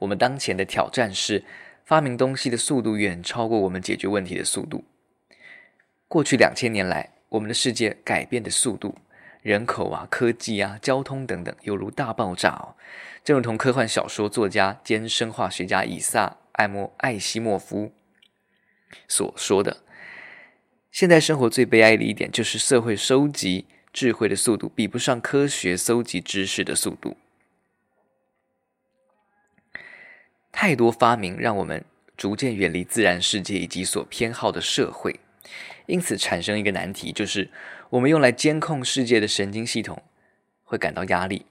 [0.00, 1.44] 我们当前的挑战是。
[1.84, 4.84] 发明东西的速度远超过我们解决问题的速度。
[6.08, 8.96] 过去两千年来，我们的世界改变的速度，
[9.42, 12.74] 人口啊、科技啊、交通等等，犹如大爆炸哦。
[13.22, 17.92] 正如同科幻小说作家兼生化学家以萨艾莫艾西莫夫
[19.08, 19.82] 所说的，
[20.90, 27.16] 现代生活最悲哀的一点，就是社会收集智慧的速度比不上科学搜集知识的速度。
[30.56, 31.84] 太多发明让我们
[32.16, 35.18] 逐渐远离自然世界以及所偏好的社会，
[35.86, 37.50] 因此产生一个难题，就是
[37.90, 40.00] 我们用来监控世界的神经系统
[40.62, 41.44] 会感到压力。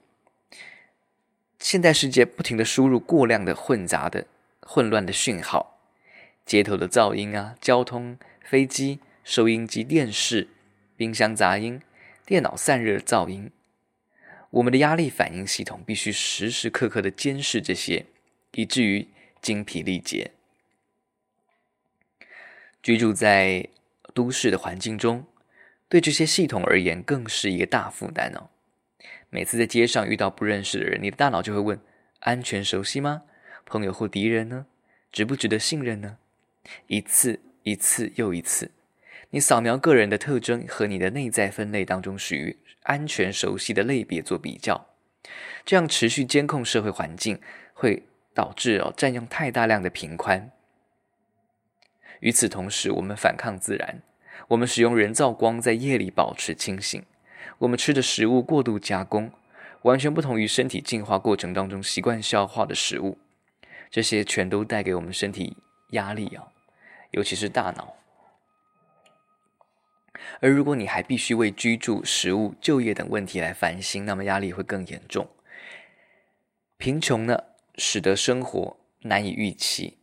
[1.58, 4.26] 现代世界不停地输入过量的混杂的
[4.62, 5.78] 混乱的讯号，
[6.46, 10.48] 街头的噪音啊，交通、飞机、收音机、电视、
[10.96, 11.82] 冰箱杂音、
[12.24, 13.50] 电脑散热噪音，
[14.48, 18.06] 我们的压力反应系统必须时时刻刻地监视这些。
[18.54, 19.06] 以至于
[19.40, 20.32] 精疲力竭。
[22.82, 23.68] 居住在
[24.12, 25.24] 都市的环境中，
[25.88, 28.50] 对这些系统而言更是一个大负担哦。
[29.30, 31.80] 每次在街上遇到不认识的人，你的大脑就会问：
[32.20, 33.22] 安全熟悉吗？
[33.64, 34.66] 朋友或敌人呢？
[35.10, 36.18] 值不值得信任呢？
[36.86, 38.70] 一次一次又一次，
[39.30, 44.88] 你扫描个人的特征和你的内在分类当中属于安全熟悉的类别做比较，
[45.64, 47.40] 这样持续监控社会环境
[47.72, 48.02] 会。
[48.34, 50.50] 导致哦占用太大量的频宽。
[52.20, 54.02] 与此同时，我们反抗自然，
[54.48, 57.02] 我们使用人造光在夜里保持清醒。
[57.58, 59.30] 我们吃的食物过度加工，
[59.82, 63.18] 完全不同于身体进化过程当中习惯消化的食物。
[63.90, 65.56] 这些全都带给我们身体
[65.90, 66.48] 压力啊，
[67.12, 67.94] 尤其是大脑。
[70.40, 75.28] 而如果你还必须为居住、食物、就业等问题来烦心，那么压力会更严重。
[76.78, 77.38] 贫穷呢？
[77.76, 79.98] 使得生活难以预期，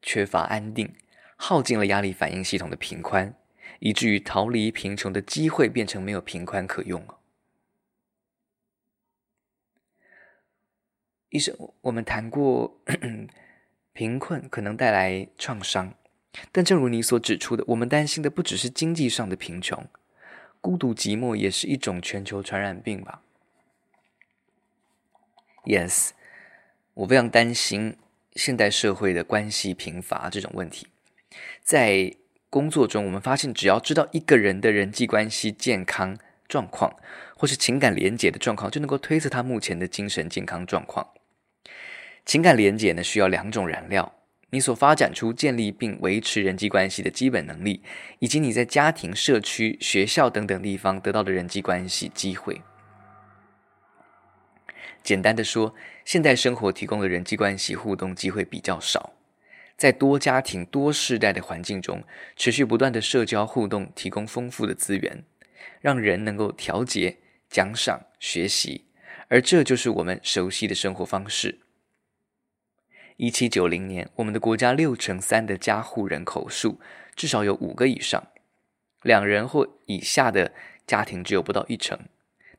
[0.00, 0.94] 缺乏安定，
[1.36, 3.34] 耗尽了压力反应系统的平宽，
[3.80, 7.18] 以至于逃离贫穷的机会变成没有平宽可用了。
[11.30, 12.80] 医生，我们谈过，
[13.92, 15.94] 贫困可能带来创伤，
[16.52, 19.86] 但正如你所指出的，我们担心的不只是经济上的贫穷，
[20.60, 23.22] 孤独寂寞也是一种全球传染病吧
[25.64, 26.12] ？Yes。
[26.98, 27.96] 我非常担心
[28.34, 30.88] 现代社会的关系贫乏这种问题。
[31.62, 32.12] 在
[32.50, 36.92] 工作中，我们发现，只要知道一个人的人际关系健康状况，
[37.36, 41.06] 或是情感连结的状况，就能够推测他目前的精神健康状况。
[42.26, 44.12] 情感连结呢，需要两种燃料：
[44.50, 47.80] 你所发展出建立并维持人际关系的基本能力，
[48.18, 52.60] 以及你在家庭、社区、学校等等地方得到的人际关系机会。
[55.08, 59.14] 简单的说，现代生活提供的人际关系互动机会比较少，
[59.74, 62.04] 在多家庭、多世代的环境中，
[62.36, 65.24] 持续不断的社交互动提供丰富的资源，
[65.80, 67.16] 让人能够调节、
[67.48, 68.84] 奖赏、学习，
[69.28, 71.60] 而这就是我们熟悉的生活方式。
[73.16, 76.78] 一七九零年，我们的国家六成三的家户人口数
[77.16, 78.22] 至少有五个以上，
[79.00, 80.52] 两人或以下的
[80.86, 81.98] 家庭只有不到一成。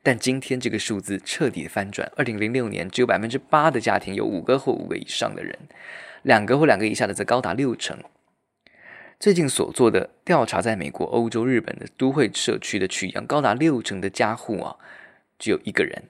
[0.02, 2.10] 但今天这个数字彻底翻转。
[2.16, 5.58] 二零零六年，只有百分之八的家庭有五个或五个以上的人，
[6.22, 7.98] 两个或两个以下的则高达六成。
[9.18, 14.76] 最近所做的调查，在美国、欧洲、日本的都会社区的取样，高达六成的家户啊，
[15.38, 16.04] 只有一个人。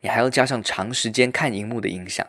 [0.00, 2.26] 你还要加上长时间看荧幕的影响，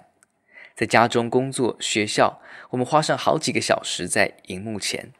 [0.75, 5.13] 在家中工作、学校，我们花上好几个小时在荧幕前，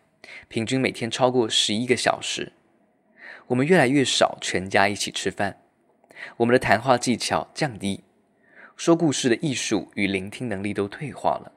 [0.50, 2.52] 平均每天超过十一个小时。
[3.50, 5.60] 我们越来越少全家一起吃饭，
[6.38, 8.04] 我们的谈话技巧降低，
[8.78, 11.52] 说故事的艺术与聆听能力都退化了。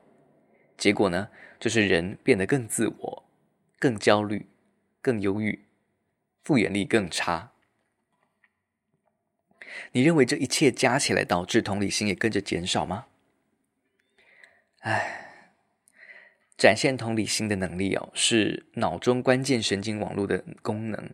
[0.79, 1.29] 结果呢，
[1.61, 3.25] 就是人变得更自我、
[3.79, 4.47] 更焦虑、
[5.03, 5.67] 更忧郁，
[6.43, 7.53] 复原力更差。
[9.93, 13.07] 你认为这一切加起来导致同理心也跟着减少吗？
[14.81, 15.45] 唉，
[16.57, 21.11] 展现同理心的能力哦，是脑中关键神经网络的功能，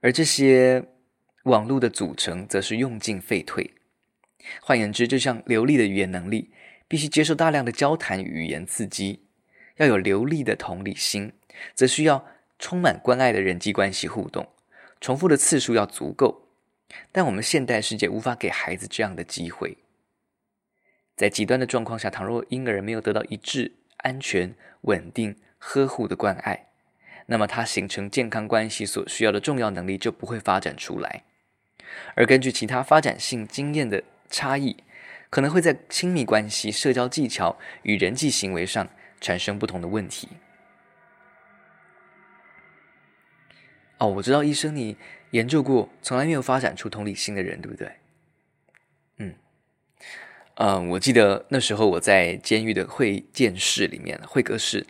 [0.00, 0.84] 而这些
[1.44, 3.74] 网络的组成则是用进废退。
[4.60, 6.50] 换言之，就像流利的语言能力。
[6.90, 9.22] 必须接受大量的交谈语言刺激，
[9.76, 11.34] 要有流利的同理心，
[11.74, 12.26] 则需要
[12.58, 14.48] 充满关爱的人际关系互动，
[14.98, 16.48] 重复的次数要足够。
[17.12, 19.76] 但我们现代世界无法给孩子这样的机会。
[21.14, 26.67] 在极端的状况下，倘若婴儿没有得到一致、安全、稳定、呵护的关爱，
[27.30, 31.24] 那么他形成健康关系所需要的重要能力就不会发展出来。
[32.14, 34.82] 而根据其他发展性经验的差异，
[35.28, 38.88] 可能会在亲密关系、社交技巧与人际行为上
[39.20, 40.28] 产生不同的问题。
[43.98, 44.96] 哦，我知道医生，你
[45.32, 47.92] 研究过从来没有发展出同理心的人，对不对？
[49.18, 49.34] 嗯，
[50.54, 54.86] 嗯，我记得那时候我在监狱的会见室里面，会客室，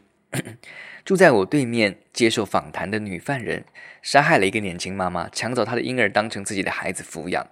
[1.05, 3.65] 住在我对面接受访谈的女犯人，
[4.03, 7.49] 杀害了一个年轻妈妈，抢走她的婴儿当成自己的孩子抚养。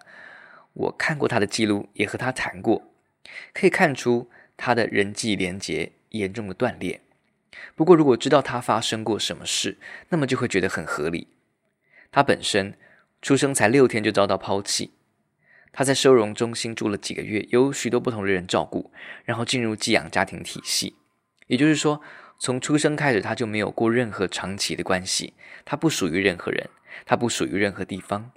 [0.74, 2.92] 我看过她的记录，也和她谈过，
[3.54, 7.00] 可以看出她的人际连结严重的断裂。
[7.74, 9.78] 不过，如果知道她发生过什么事，
[10.10, 11.28] 那么就会觉得很合理。
[12.10, 12.74] 她本身
[13.22, 14.92] 出生才六天就遭到抛弃，
[15.72, 18.92] 她在收容中心住了几个月，有许多不同的人照顾，
[19.24, 20.96] 然后进入寄养家庭体系。
[21.46, 22.02] 也就是说，
[22.38, 26.68] 从出生开始他就没有过任何长期的关系，他不属于任何人，
[27.04, 28.30] 他不属于任何地方。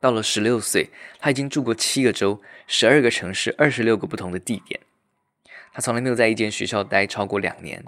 [0.00, 4.80] 到了十六岁，他已经住过七个州、十二个城市、二十六个不同的地点。
[5.72, 7.84] 他从来没有在一间学校待超过两年。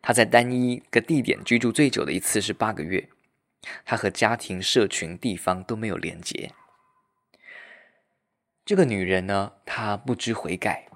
[0.00, 3.08] 他在单一个地点居住最久的一次是八个月。
[3.84, 6.50] 他和家庭、社群、地方都没有连结。
[8.64, 10.88] 这个女人呢，她不知悔改，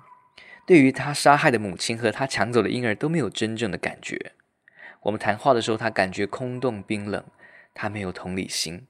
[0.66, 4.32] 对于他杀害的母亲和他抢走的婴儿都没有真正的感觉。
[5.02, 7.24] 我们谈话的时候，他感觉空洞、冰冷，
[7.72, 8.88] 他没有同理心。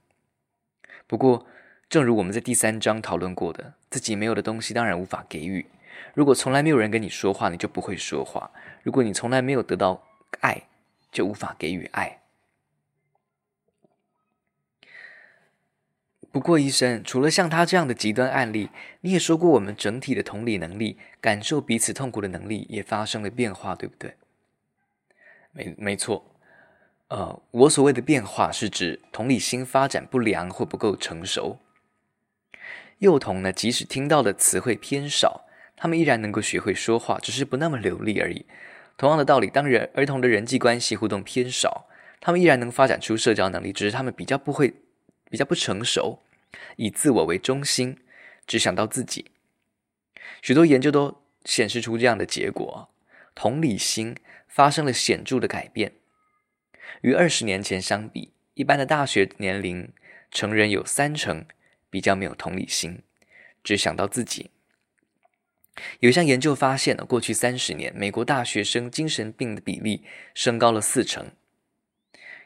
[1.06, 1.46] 不过，
[1.90, 5.66] 正如我们在第三章讨论过的，自己没有的东西当然无法给予。
[6.14, 8.50] 如果从来没有人跟你说话，你就不会说话；
[8.82, 10.02] 如果你从来没有得到
[10.40, 10.62] 爱，
[11.12, 12.20] 就无法给予爱。
[16.36, 18.68] 不过，医生，除了像他这样的极端案例，
[19.00, 24.12] 你也说过，我们整体的同理能力、感受彼此痛苦的能力也发生了变化，对不对？
[25.52, 26.36] 没，没错。
[27.08, 31.58] 呃，我所谓的变化是指同理心发展不良或不够成熟。
[32.98, 38.44] 幼童呢，即使听到的词汇偏少，他们依然能够学会说话，只是不那么流利而已。
[38.98, 41.86] 同样的道理，当人儿童的人际关系互动偏少，
[42.20, 44.74] 他们依然能发展出社交能力，只是他们比较不会、
[45.30, 46.20] 比较不成熟，
[46.76, 47.98] 以自我为中心，
[48.46, 49.30] 只想到自己。
[50.42, 52.90] 许多研究都显示出这样的结果：
[53.34, 54.16] 同理心
[54.48, 55.92] 发生了显著的改变。
[57.02, 59.92] 与二十年前相比，一般的大学年龄
[60.30, 61.44] 成人有三成
[61.90, 63.02] 比较没有同理心，
[63.62, 64.50] 只想到自己。
[66.00, 71.30] 有一项研究发现了，过去三十年，美国大学生精神病的比例升高了四成。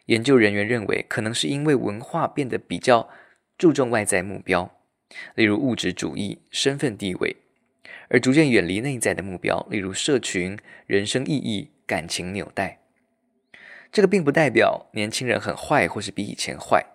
[0.07, 3.09] 研究人员认为，可能是因为文化变得比较
[3.61, 4.75] 注重外在目标，
[5.35, 7.37] 例如物质主义、身份地位，
[8.09, 12.79] 而逐渐远离内在的目标，例如社群、人生意义、感情纽带。
[13.93, 16.87] 这个并不代表年轻人很坏，或是比以前坏，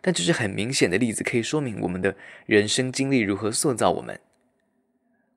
[0.00, 2.14] 但这是很明显的例子，可以说明我们的
[2.46, 4.20] 人生经历如何塑造我们。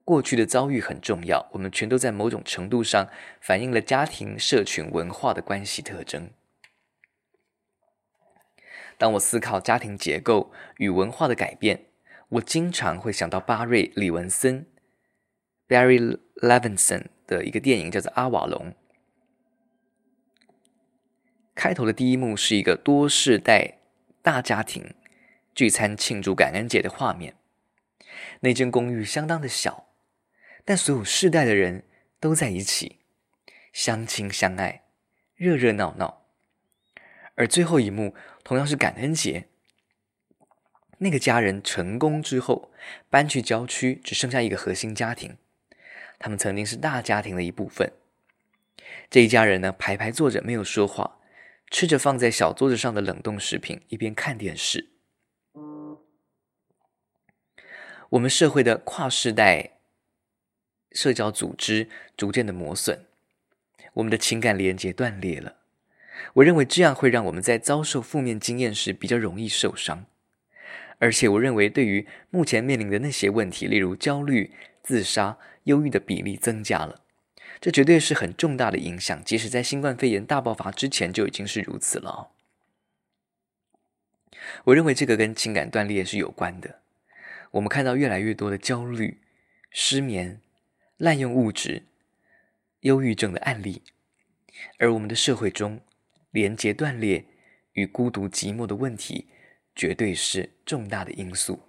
[0.03, 3.09] 过去的遭遇很重要，我们全都在某种程度上
[3.41, 6.29] 反映了家庭、社群、文化的关系特征。
[8.97, 11.85] 当我思考家庭结构与文化的改变，
[12.29, 14.67] 我经常会想到巴瑞·李文森
[15.67, 18.71] （Barry Levinson） 的一个电影，叫做《阿瓦隆》。
[21.53, 23.79] 开头的第一幕是一个多世代
[24.21, 24.93] 大家庭
[25.53, 27.35] 聚餐庆祝感恩节的画面。
[28.41, 29.87] 那间公寓相当的小，
[30.63, 31.85] 但所有世代的人
[32.19, 32.99] 都在一起。
[33.71, 34.83] 相亲相爱，
[35.35, 36.25] 热热闹闹。
[37.35, 38.15] 而最后一幕
[38.45, 39.47] 同样是感恩节，
[40.99, 42.71] 那个家人成功之后
[43.09, 45.35] 搬去郊区，只剩下一个核心家庭。
[46.19, 47.91] 他们曾经是大家庭的一部分。
[49.09, 51.17] 这一家人呢，排排坐着，没有说话，
[51.71, 54.91] 吃着放在小桌子上的冷冻食品，一边看电视。
[58.11, 59.79] 我们社会的跨世代
[60.91, 63.07] 社交组织逐渐的磨损，
[63.93, 65.64] 我们的情感连接断裂了。
[66.33, 70.05] 我认为这样会让我们在遭受负面经验时比较容易受伤，
[70.99, 74.51] 而且我认为对于目前面临的那些问题，例如焦虑、
[74.81, 77.01] 自杀、忧郁的比例增加了，
[77.59, 79.23] 这绝对是很重大的影响。
[79.23, 82.31] 即使在新冠肺炎大爆发之前就已经是如此了。
[84.65, 86.79] 我认为这个跟情感断裂是有关的。
[87.51, 89.19] 我们看到越来越多的焦虑、
[89.71, 90.41] 失眠、
[90.97, 91.83] 滥用物质、
[92.81, 93.81] 忧郁症的案例，
[94.77, 95.79] 而我们的社会中
[96.35, 97.23] 连接断裂
[97.71, 99.29] 与孤独寂寞的问题，
[99.73, 101.61] 绝对是重大的因素。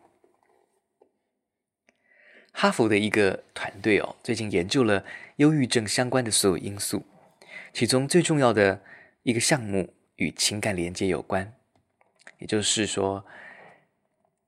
[2.51, 5.05] 哈佛的一个团队哦，最近研究了
[5.37, 7.07] 忧郁症相关的所有因素，
[7.73, 8.83] 其中最重要的
[9.23, 11.55] 一个项目与情感连接有关，
[12.41, 13.25] 也就是说。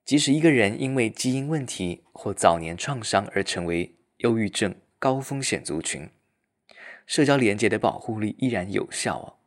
[0.04, 6.08] 即使一个人因为基因问题或早年创伤而成为忧郁症高风险族群，
[7.06, 9.37] 社交连接的保护力依然有效哦。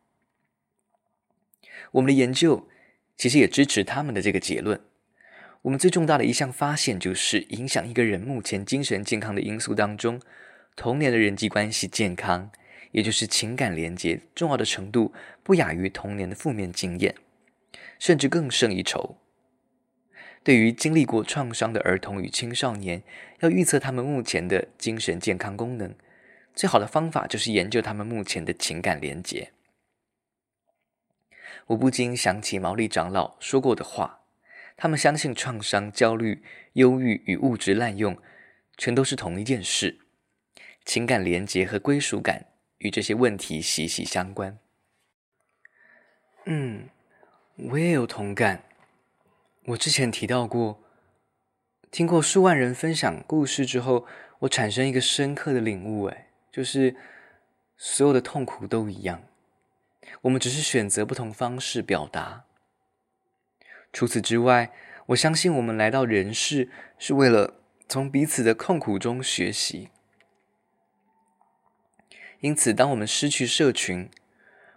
[1.91, 2.67] 我们的研究
[3.17, 4.79] 其实也支持他们的这个结论。
[5.63, 10.19] 我们最重大的一项发现就是，影响一个人目前精神健康的因素当中，
[10.75, 12.49] 童年的人际关系健康，
[12.91, 15.13] 也就是情感连结重要的程度
[15.43, 17.13] 不亚于童年的负面经验，
[17.99, 19.17] 甚至更胜一筹。
[20.43, 23.03] 对于经历过创伤的儿童与青少年，
[23.41, 25.93] 要预测他们目前的精神健康功能，
[26.55, 29.51] 最好的方法就是研究他们目前的情感连结。
[31.67, 34.21] 我不禁想起毛利长老说过的话：
[34.75, 36.43] 他们相信创伤、焦虑、
[36.73, 38.17] 忧郁与物质滥用，
[38.77, 39.99] 全都是同一件事。
[40.83, 42.47] 情感连结和归属感
[42.79, 44.57] 与这些问题息息相关。
[46.45, 46.89] 嗯，
[47.69, 48.63] 我也有同感。
[49.65, 50.83] 我之前提到过，
[51.91, 54.07] 听过数万人分享故事之后，
[54.39, 56.95] 我产生一个深刻的领悟，哎，就是
[57.77, 59.21] 所有的痛苦都一样，
[60.21, 62.45] 我们只是选择不同方式表达。
[63.93, 64.73] 除此之外，
[65.07, 69.89] 我相信我们来到人世是为了从彼此的痛苦中学习。
[72.39, 74.09] 因此，当我们失去社群，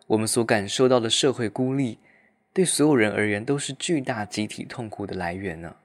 [0.09, 1.99] 我们所感受到的社会孤立，
[2.53, 5.77] 对所有人而言，都是巨大集体痛苦的来源呢。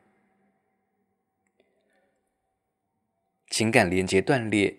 [3.50, 4.78] 情感连接断裂，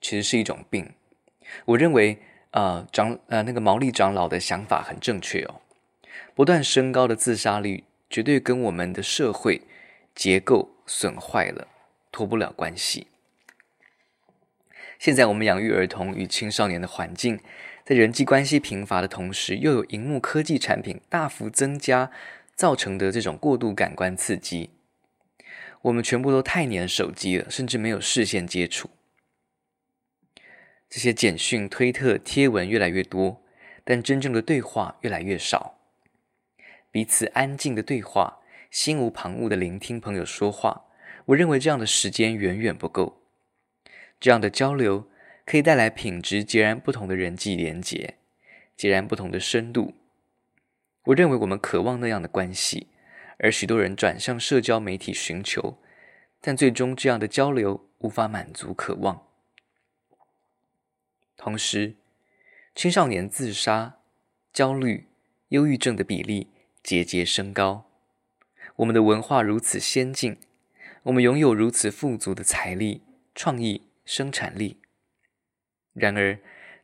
[0.00, 0.94] 其实是一种病。
[1.64, 5.60] 我认为，呃，长呃那个毛利长老的想法很正确哦。
[6.34, 9.62] 不断升高的自杀率，绝对跟我们的社会
[10.14, 11.68] 结构损坏了
[12.10, 13.06] 脱不了关系。
[14.98, 17.40] 现在我们养育儿童与青少年的环境。
[17.82, 22.12] 在人际关系贫乏的同时，又有荧幕科技产品大幅增加
[22.54, 24.70] 造成的这种过度感官刺激，
[25.82, 28.90] 我们全部都太黏手机了，甚至没有视线接触。
[30.90, 33.40] 这些简讯、推特、贴文越来越多，
[33.82, 35.78] 但真正的对话越来越少。
[36.90, 40.84] 彼此安静的对话，心无旁骛的聆听朋友说话，
[41.26, 43.22] 我认为这样的时间远远不够。
[44.20, 45.06] 这样的交流。
[45.46, 48.18] 可以带来品质截然不同的人际连结，
[48.76, 49.94] 截然不同的深度。
[51.06, 52.86] 我认为我们渴望那样的关系，
[53.38, 55.78] 而许多人转向社交媒体寻求，
[56.40, 59.26] 但最终这样的交流无法满足渴望。
[61.42, 61.94] 同时，
[62.74, 63.96] 青少年自杀、
[64.52, 65.08] 焦虑、
[65.48, 66.48] 忧郁症的比例
[66.82, 67.90] 节节升高。
[68.76, 70.36] 我们的文化如此先进，
[71.04, 73.00] 我们拥有如此富足的财力、
[73.34, 74.82] 创意、生产力。
[75.94, 76.38] 然而，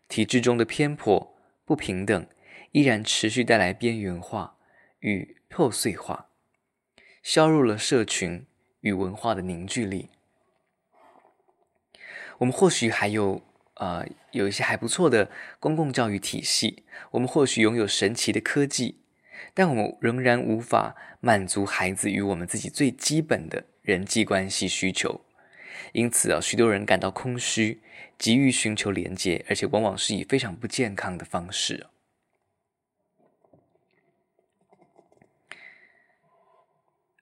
[0.09, 1.37] 体制中的偏颇、
[1.67, 2.27] 不平等
[2.73, 4.57] 依然持续带来边缘化
[5.01, 6.31] 与破碎化，
[7.23, 8.47] 削弱了社群
[8.81, 10.09] 与文化的凝聚力。
[12.39, 13.43] 我们或许还有
[13.77, 19.01] 呃有一些还不错的公共教育体系，我们或许拥有神奇的科技，
[19.55, 25.23] 但我们仍然无法满足孩子与我们自己最基本的人际关系需求。
[25.93, 27.81] 因此啊，许多人感到空虚，
[28.19, 31.87] 急于寻求连接，而且往往是以非常不健康的方式。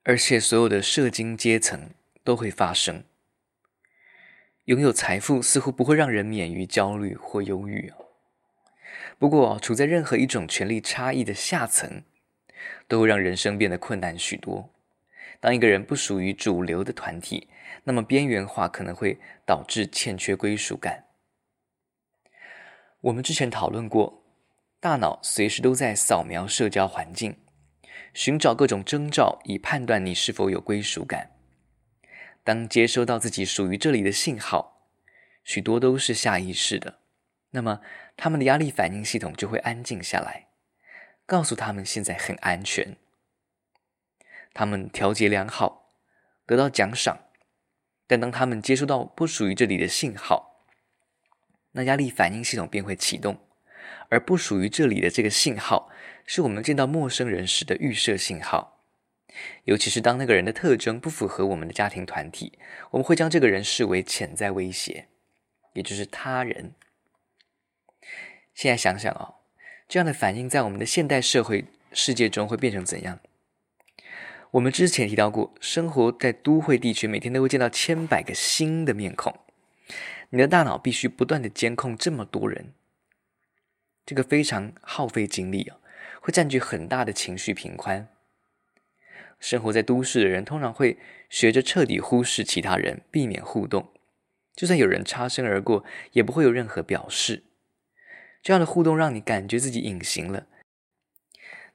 [0.03, 1.89] 而且，所有的社经阶层
[2.23, 3.03] 都会发生。
[4.65, 7.93] 拥有财富似乎不会让人免于焦虑或忧郁。
[9.19, 12.03] 不过，处在任何一种权力差异的下层，
[12.87, 14.71] 都会让人生变得困难许多。
[15.39, 17.47] 当一个人不属于主流的团体，
[17.83, 21.05] 那么边缘化可能会导致欠缺归属感。
[23.01, 24.23] 我们之前讨论过，
[24.79, 27.37] 大脑随时都在扫描社交环境，
[28.15, 31.34] 寻找各种征兆，以判断你是否有归属感。
[32.45, 34.87] 当接收到自己属于这里的信号，
[35.43, 36.99] 许多都是下意识的，
[37.49, 37.81] 那么
[38.15, 40.49] 他们的压力反应系统就会安静下来，
[41.25, 42.97] 告诉他们现在很安全。
[44.53, 45.89] 他们调节良好，
[46.45, 47.17] 得到奖赏，
[48.05, 50.67] 但当他们接收到不属于这里的信号，
[51.71, 53.39] 那压力反应系统便会启动，
[54.09, 55.89] 而不属于这里的这个信号，
[56.27, 58.74] 是我们见到陌生人时的预设信号。
[59.63, 62.57] 尤其是当那个人的特征不符合我们的家庭团体，
[62.91, 65.07] 我们会将这个人视为潜在威胁，
[65.73, 66.73] 也就是他人。
[68.53, 69.35] 现在想想哦，
[69.87, 73.19] 这样的反应在我们的现代社会世界中会变成怎样？
[74.51, 79.37] 我们之前提到过，生活在都会地区，每天都会见到千百个新的面孔，
[80.29, 82.73] 你的大脑必须不断地监控这么多人，
[84.05, 85.77] 这个非常耗费精力啊，
[86.21, 88.07] 会占据很大的情绪平宽。
[89.39, 90.97] 生活在都市的人通常会
[91.29, 93.91] 学着彻底忽视其他人，避免互动。
[94.55, 95.83] 就算有人擦身而过，
[96.13, 97.43] 也不会有任何表示。
[98.41, 100.47] 这样的互动让你感觉自己隐形了，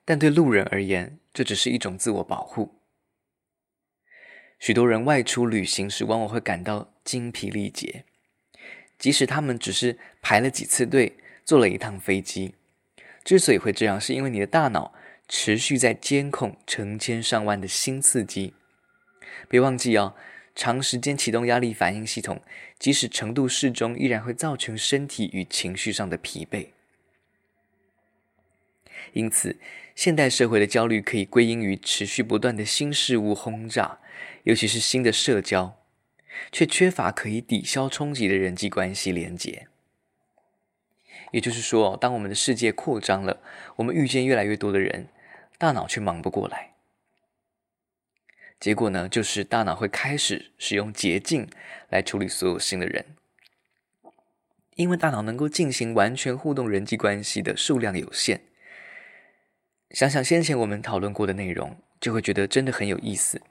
[0.04, 2.80] 但对路人而言，这只是一种自我保护。
[4.58, 8.04] 许多人外出旅行时，往往会感到精疲力竭，
[8.98, 12.54] 即使他们只是排了几次队，坐了一趟飞机。
[13.24, 14.94] 之所以会这样，是因为你的大脑。
[15.32, 18.52] 持续在监控成千上万的新刺激，
[19.48, 20.16] 别忘记哦，
[20.56, 22.42] 长时间启动压力反应系统，
[22.80, 26.70] 即使程度适中，依然会造成身体与情绪上的疲惫。
[29.12, 29.56] 因此，
[29.94, 34.00] 现代社会的焦虑可以归因于持续不断的新事物轰炸，
[34.42, 35.78] 尤其是新的社交，
[36.50, 39.68] 却缺乏可以抵消冲击的人际关系连结。
[41.30, 43.40] 也就是说，当我们的世界扩张了，
[43.76, 45.06] 我们遇见越来越多的人。
[45.60, 46.72] 大脑却忙不过来，
[48.58, 51.46] 结果呢，就是大脑会开始使用捷径
[51.90, 53.04] 来处理所有新的人，
[54.76, 58.40] 因为大脑能够进行完全互动人际关系的数量有限。
[59.90, 63.42] 想想先前我们讨论过的内容，就会觉得真的很有意思。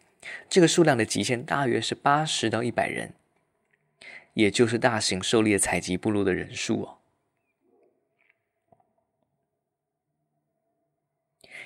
[0.49, 3.13] 这个数量的极限大约是八十到一百人，
[4.33, 6.98] 也就是大型狩猎采集部落的人数哦。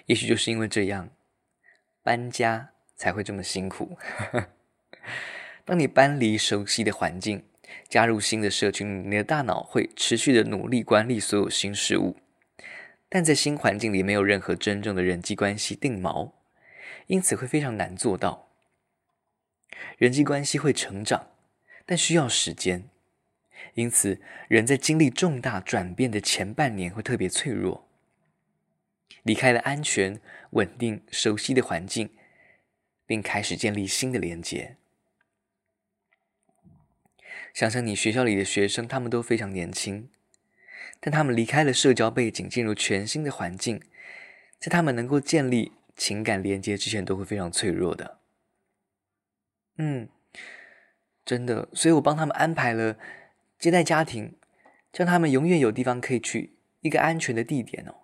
[0.05, 1.09] 也许就是因为这样，
[2.01, 3.97] 搬家才会这么辛苦。
[5.65, 7.45] 当你搬离熟悉的环境，
[7.87, 12.17] 加入新的社群，你的大脑会持续的努力管理所有新事物，
[13.07, 16.33] 但在新环境里没有任何真正的人际关系定锚，
[17.07, 18.49] 因此会非常难做到。
[19.97, 21.29] 人际关系会成长，
[21.85, 22.89] 但需要时间，
[23.75, 27.87] 因此人在经历重大转变的前半年会特别脆弱。
[29.23, 30.21] 离开了安全、
[30.51, 32.11] 稳定、熟悉的环境，
[33.05, 34.77] 并开始建立新的连接。
[37.53, 40.09] 想想你学校里的学生，他们都非常年轻，
[40.99, 43.81] 但他们离开了社交背景，进入全新的环境，
[44.59, 48.19] 在他们能够建立情感连接之前，都会非常脆弱的。
[49.77, 50.09] 嗯，
[51.23, 52.97] 真的，所以我帮他们安排了
[53.57, 54.35] 接待家庭，
[54.93, 58.02] 让他们永远有地方可以去，一个安全的地点哦。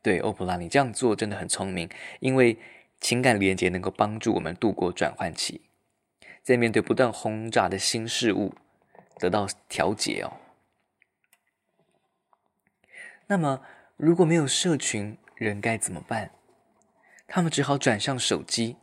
[0.00, 1.88] 对，欧普拉，你这样做真的很聪明，
[2.20, 2.56] 因为
[3.00, 5.60] 情感连接能够帮助我们度过转换期，
[6.42, 8.54] 在面对不断轰炸的新事物
[9.18, 10.38] 得到调节哦。
[13.26, 13.62] 那么，
[13.96, 16.30] 如果没有社群，人该怎么办？
[17.26, 18.76] 他们只好转向手机，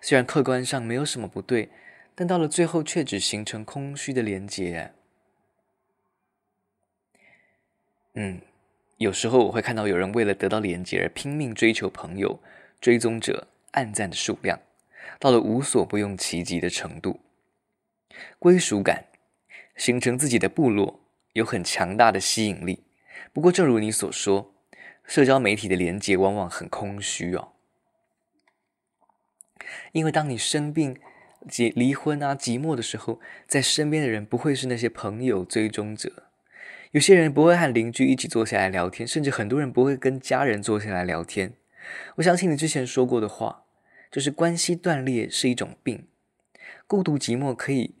[0.00, 1.70] 虽然客观上没有什么不对，
[2.14, 4.92] 但到了最后却只形成空虚的连接。
[8.14, 8.40] 嗯。
[9.00, 12.38] 有时候我会看到有人为了得到连接而拼命追求朋友、
[12.82, 14.60] 追踪者、暗赞的数量，
[15.18, 17.18] 到了无所不用其极的程度。
[18.38, 19.06] 归属感，
[19.74, 21.00] 形成自己的部落，
[21.32, 22.84] 有很强大的吸引力。
[23.32, 24.52] 不过，正如你所说，
[25.06, 27.52] 社交媒体的连接往往很空虚哦。
[29.92, 31.00] 因为当你生病、
[31.48, 36.24] 结离婚啊、寂寞的时候，在身边的人不会是那些朋友、追踪者。
[36.92, 41.52] 有些人不会和邻居一起坐下来聊天，甚至很多人不会跟家人坐下来聊天。
[42.16, 43.64] 我相信你之前说过的话，
[44.10, 46.08] 就是关系断裂是一种病，
[46.88, 47.94] 孤独寂寞可以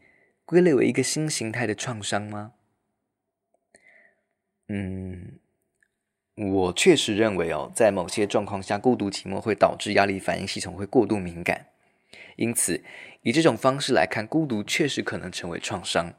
[0.44, 2.52] 归类为一个新形态的创伤吗？
[4.66, 5.38] 嗯，
[6.34, 11.66] 我确实认为哦，在某些状况下，孤独寂寞会导致压力反应系统会过度敏感，
[12.34, 12.82] 因此
[13.22, 16.14] 以这种方式来看，孤独确实可能成为创伤。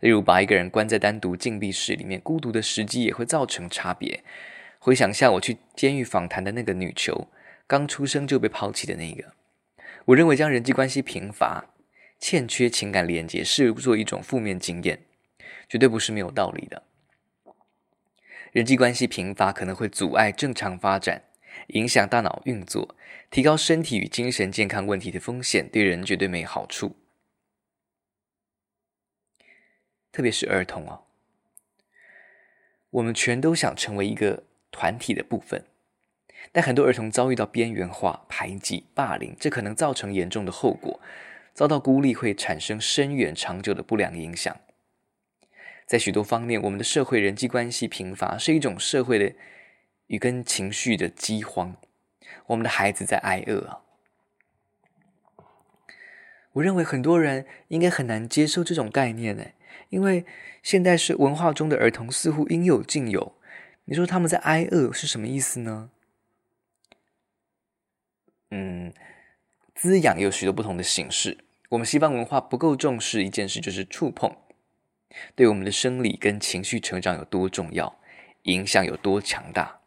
[0.00, 4.22] 例如，把一个人关在单独禁闭室里面，孤独的时机也会造成差别。
[4.78, 7.28] 回想下我去监狱访谈的那个女囚，
[7.66, 9.32] 刚出生就被抛弃的那个，
[10.06, 11.66] 我认为将人际关系贫乏、
[12.18, 15.00] 欠缺情感连接视作一种负面经验，
[15.68, 16.84] 绝对不是没有道理的。
[18.52, 21.24] 人际关系贫乏可能会阻碍正常发展，
[21.68, 22.94] 影响大脑运作，
[23.30, 26.96] 提高身体与精神健康问题的风险，对人绝对没好处。
[30.18, 31.04] 特别是儿童哦，
[32.90, 34.42] 我们全都想成为一个
[34.72, 35.64] 团体的部分，
[36.50, 41.00] 但很多儿童遭遇到边缘化、排挤、霸凌，这可能造成严重的后果。
[41.54, 44.56] 遭到孤立会产生深远长久的不良影响。
[45.86, 49.32] 在许多方面，我们的社会人际关系贫乏是一种社会的
[50.08, 51.76] 与跟情绪的饥荒。
[52.46, 53.82] 我们的孩子在挨饿啊！
[56.54, 59.44] 我认为很多人应该很难接受这种概念呢，
[59.88, 60.24] 因为
[60.62, 63.34] 现代是文化中的儿童似乎应有尽有。
[63.84, 65.90] 你说他们在挨饿是什么意思呢？
[68.50, 68.92] 嗯，
[69.74, 71.44] 滋养有许多不同的形式。
[71.70, 74.34] 我们西方文化不够重视一件事，就是触碰，
[75.34, 77.98] 对我们的生理跟情绪成长有多重要，
[78.44, 79.80] 影响有多强大。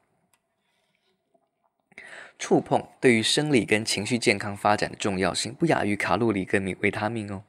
[2.38, 7.44] 触碰对于生理跟情绪健康发展的重要性，不亚于卡路里跟维他命哦。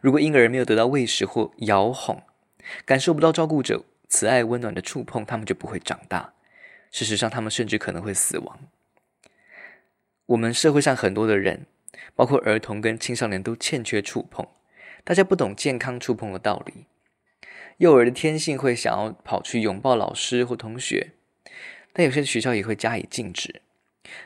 [0.00, 2.22] 如果婴儿没有得到喂食或摇哄，
[2.84, 6.34] 感受不到照顾者慈爱温暖的触碰，他们就不会长大。
[6.90, 8.58] 事实上，他们甚至可能会死亡。
[10.26, 11.66] 我们社会上很多的人。
[12.14, 14.46] 包括儿童跟青少年都欠缺触碰，
[15.02, 16.84] 大家不懂健康触碰的道理。
[17.78, 21.12] 幼儿的天性会想要跑去拥抱老师或同学，
[21.94, 23.62] 但有些学校也会加以禁止。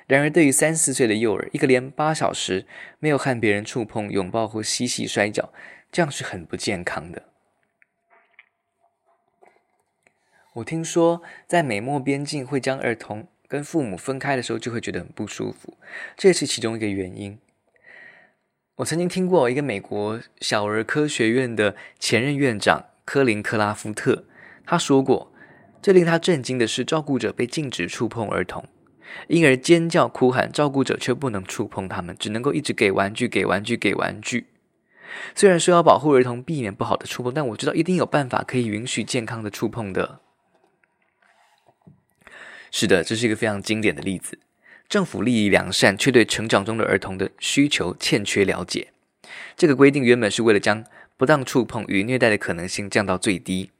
[0.06, 2.66] 然而，对于三四岁的幼儿，一个连八小时
[2.98, 5.52] 没有和别人触碰、拥抱或嬉戏摔跤，
[5.90, 7.24] 这样是很不健康的。
[10.54, 15.78] 我听说，在美墨边境会将儿童跟父母分开的时候，就会觉得很不舒服，
[16.16, 17.38] 这也是其中一个原因。
[18.76, 24.24] 我曾经听过一个美国小儿科学院的前任院长科林克拉夫特，
[24.64, 25.32] 他说过，
[25.82, 28.66] 最令他震惊的是，照顾者被禁止触碰儿童，
[29.28, 34.46] 婴儿尖叫哭喊，照顾者却不能触碰他们，只能够一直给玩具、给玩具、给玩具。
[35.34, 40.20] 虽然说要保护儿童，避免不好的触碰，但我知道一定有办法可以允许健康的触碰的。
[42.70, 44.38] 是的，这是一个非常经典的例子。
[44.88, 48.92] 政府利益良善，却对成长中的儿童的需求欠缺了解。
[49.56, 50.84] 这个规定原本是为了将
[51.16, 53.70] 不当触碰与虐待的可能性降到最低，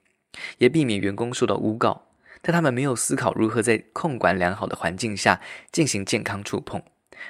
[0.59, 2.10] 也避免员工受到诬告。
[2.43, 6.83] 但他们没有思考如何在控管良好的环境下进行健康触碰，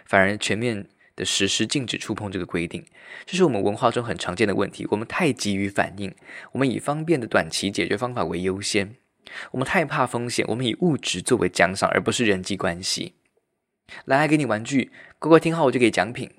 [0.04, 0.86] 反而全面
[1.16, 2.84] 的实施禁止触碰这个规定。
[3.26, 4.86] 这是我们文化中很常见的问题。
[4.90, 6.14] 我们太急于反应，
[6.52, 8.94] 我们以方便的短期解决方法为优先。
[9.52, 13.14] 我们太怕风险，我们以物质作为奖赏，而不是人际关系。
[14.04, 16.30] 来，给你玩具，乖乖听话，我就给奖品。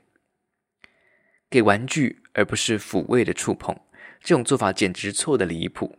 [1.50, 3.78] 给玩具而不是抚慰的触碰，
[4.22, 5.98] 这种做法简直错得离谱。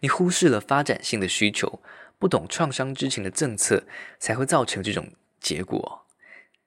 [0.00, 1.80] 你忽视了发展性的需求，
[2.18, 3.84] 不懂创伤知情的政策，
[4.18, 6.06] 才会造成这种结果。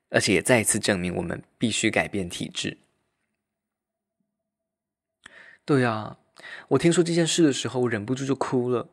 [0.10, 2.78] 而且也再一次证明，我们必须改变体制。
[5.64, 6.18] 对啊，
[6.70, 8.90] 我听说这件事的时候，我忍不住就哭了。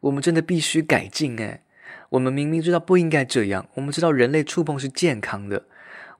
[0.00, 1.64] 我们真的必须改进，哎。
[2.10, 5.66] 我们明明知道不应该这样，我们知道人类触碰是健康的。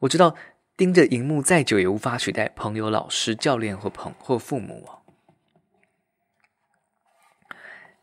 [0.00, 0.34] 我知道
[0.76, 4.88] 盯着荧幕再久也无法取代朋友、老师、教练或朋或父母。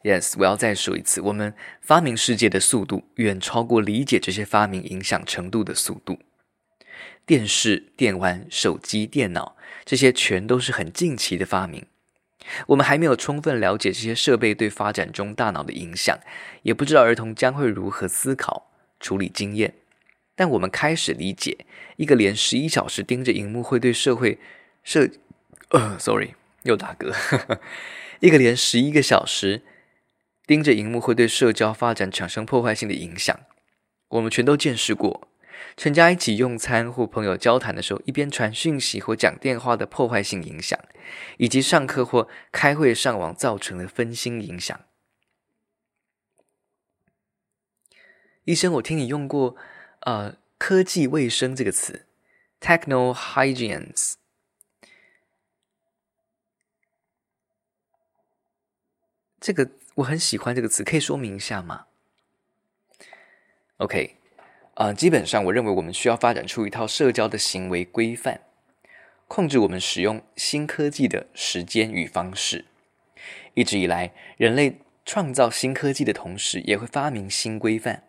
[0.02, 6.20] Yes，我要再说一次，我们发明世界的速度远超过理解这些发明影响程度的速度。
[7.26, 11.86] 电视、电玩、手机、电脑，这些全都是很近期的发明。
[12.68, 16.18] 我们还没有充分了解这些设备对发展中大脑的影响，
[16.64, 18.72] 也不知道儿童将会如何思考、
[19.02, 19.74] 处理经验。
[20.34, 21.66] 但我们开始理解，
[21.98, 24.40] 一个连十一小时盯着荧幕会对社会
[24.82, 25.10] 社……
[25.72, 27.60] 呃，sorry，又打嗝。
[28.22, 29.62] 一个连十一个小时
[30.50, 33.40] 盯着荧幕会对社交发展产生破坏性的影响，
[34.08, 35.28] 我们全都见识过，
[35.78, 40.80] 全家一起用餐或朋友交谈的时候，一边传讯息或讲电话的破坏性影响，
[41.38, 44.82] 以及上课或开会上网造成的分心影响。
[48.46, 49.56] 医生，我听你用过
[50.00, 52.08] 呃科技卫生这个词
[52.60, 54.16] ，techno hygienes。
[59.40, 59.70] 这个。
[60.00, 61.86] 我很喜欢这个词，可以说明一下吗
[63.78, 64.16] ？OK，
[64.76, 68.42] 啊、呃，基本上我认为我们需要发展出一套社交的行为规范，
[69.28, 72.66] 控制我们使用新科技的时间与方式。
[73.56, 78.04] 一直以来，人类创造新科技的同时，也会发明新规范。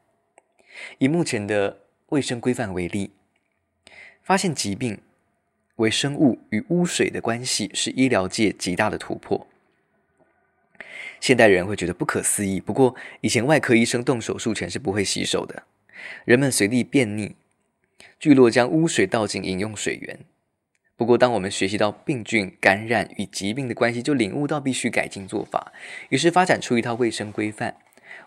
[0.99, 1.81] 以目前的
[2.11, 3.11] 卫生规范为例，
[4.23, 5.03] 发现疾病、
[5.77, 9.49] 微生物与污水的关系是医疗界极大的突破。
[11.21, 15.65] 现代人会觉得不可思议，不过以前外科医生动手术前是不会洗手的，
[16.25, 17.35] 人们随地便溺，
[18.19, 20.21] 聚落将污水倒进饮用水源。
[20.97, 25.73] 不过，当我们学习到病菌感染与疾病的关系，就领悟到必须改进做法，
[26.11, 27.77] 于是发展出一套卫生规范。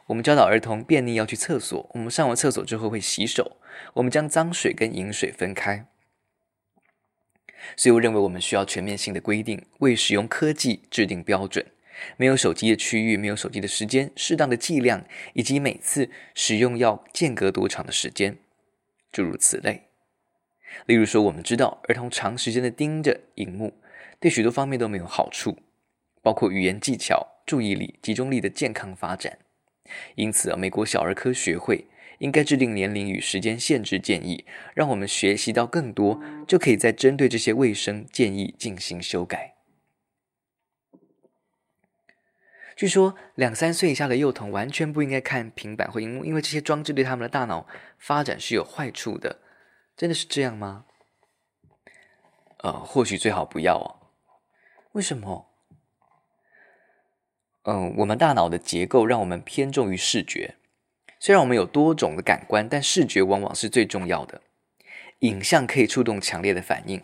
[0.07, 3.57] 我们教导儿童便溺要去厕所，我们上完厕所之后会洗手，
[3.93, 5.85] 我们将脏水跟饮水分开。
[7.75, 11.65] 所以，我认为我们需要全面性的规定，为使用科技制定标准。
[12.17, 18.37] 没有手机的区域，没有手机的时间，适当的剂量，以及每次使用要间隔多长的时间，
[19.11, 19.83] 诸如此类。
[20.85, 23.73] 例如说，我们知道儿童长时间的盯着荧幕，
[24.19, 25.57] 对许多方面都没有好处，
[26.21, 29.37] 包括语言技巧、注意力、集中力的健康发展。
[30.15, 31.85] 因此啊，美国小儿科学会
[32.19, 39.52] 应该制定年龄与时间限制建议，让我们学习到更多，就可以在针对这些卫生建议进行修改。
[42.75, 47.67] 据说，两三岁以下的幼童完全不应该看平板或荧幕，因为这些装置对他们的大脑
[47.99, 49.39] 发展是有坏处的。
[49.95, 50.85] 真的是这样吗？
[52.57, 54.09] 呃，或许最好不要哦。
[54.93, 55.49] 为什么？
[57.65, 60.55] 嗯、我们大脑的结构让我们偏重于视觉。
[61.19, 64.41] 虽然我们有多种的感官，但视觉往往是最重要的。
[65.19, 67.01] 影像可以触动强烈的反应，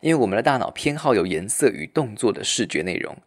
[0.00, 3.18] 因为我们的大脑偏好有颜色与动作的视觉内容。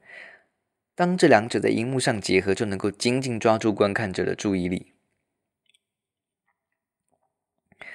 [0.95, 4.93] 当这两者在荧幕上结合，就能够紧紧抓住观看者的注意力。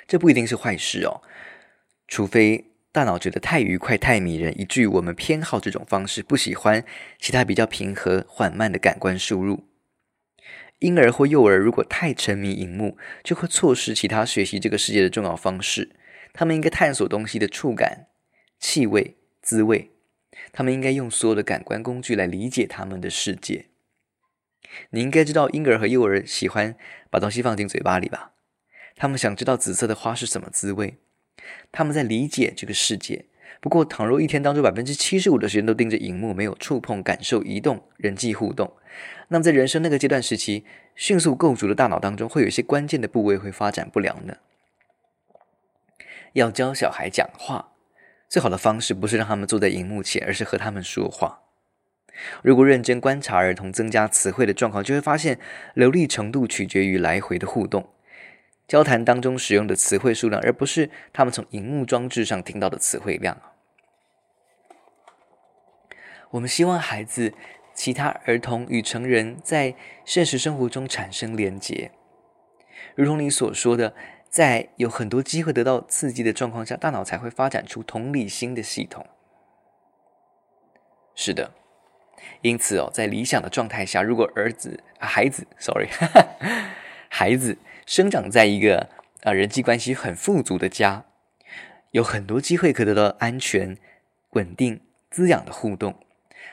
[0.07, 1.23] 这不一定是坏事哦，
[2.07, 6.85] 除非大脑觉得太愉快、太迷人，以至于我们偏好这种方式，不喜欢
[7.21, 9.69] 其他比较平和、缓慢的感官输入。
[10.81, 15.95] 婴儿或幼儿如果太沉迷荧幕，就会错失其他学习这个世界的重要方式。
[16.33, 18.07] 他们应该探索东西的触感、
[18.59, 19.93] 气味、滋味。
[20.59, 23.67] 他们应该用所有的感官工具来理解他们的世界。
[24.91, 26.75] 你应该知道，婴儿和幼儿喜欢
[27.11, 28.33] 把东西放进嘴巴里吧？
[28.97, 30.97] 他们想知道紫色的花是什么滋味，
[31.71, 33.27] 他们在理解这个世界。
[33.61, 38.73] 不过，倘若一天当中百分之七十五的时间都盯着荧幕，没有触碰、感受、移动、人际互动，
[39.29, 40.65] 那么在人生那个阶段时期，
[40.97, 44.39] 迅速构筑的大脑当中会有一些关键的部位会发展不良呢。
[46.33, 47.75] 要教小孩讲话，
[48.29, 51.41] 最好的方式不是让他们坐在荧幕前，而是和他们说话。
[52.43, 55.39] 如果认真观察儿童增加词汇的状况，就会发现
[55.75, 57.89] 流利程度取决于来回的互动。
[58.67, 63.41] 交谈当中使用的词汇数量，而不是他们从荧幕装置上听到的词汇量。
[66.33, 67.33] 我们希望孩子、
[67.73, 69.75] 其他儿童与成人在
[70.05, 71.93] 现实生活中产生连结，
[72.95, 73.95] 如同你所说的，
[74.29, 79.07] 在有很多机会得到刺激的状况下，大脑才会发展出同理心的系统。
[81.15, 81.53] 是的，
[82.43, 86.07] 因此哦，在理想的状态下，如果儿子、啊、孩子，sorry，哈
[86.39, 86.75] 哈
[87.09, 87.59] 孩子。
[87.87, 88.91] 生长在一个
[89.23, 91.07] 啊人际关系很富足的家，
[91.93, 93.79] 有很多机会可得到安全、
[94.33, 95.99] 稳定、滋养的互动。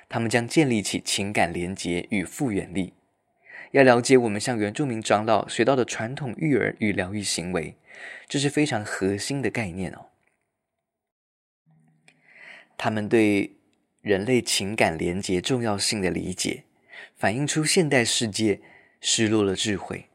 [0.08, 2.94] 他们将建立起情感连结与复原力。
[3.76, 7.76] 要了解我们向原住民长老学到的传统育儿与疗愈行为，
[8.26, 10.06] 这是非常核心的概念哦。
[12.78, 13.58] 他们对
[14.00, 16.64] 人类情感连结重要性的理解，
[17.18, 18.62] 反映出现代世界
[19.02, 20.06] 失落了智慧。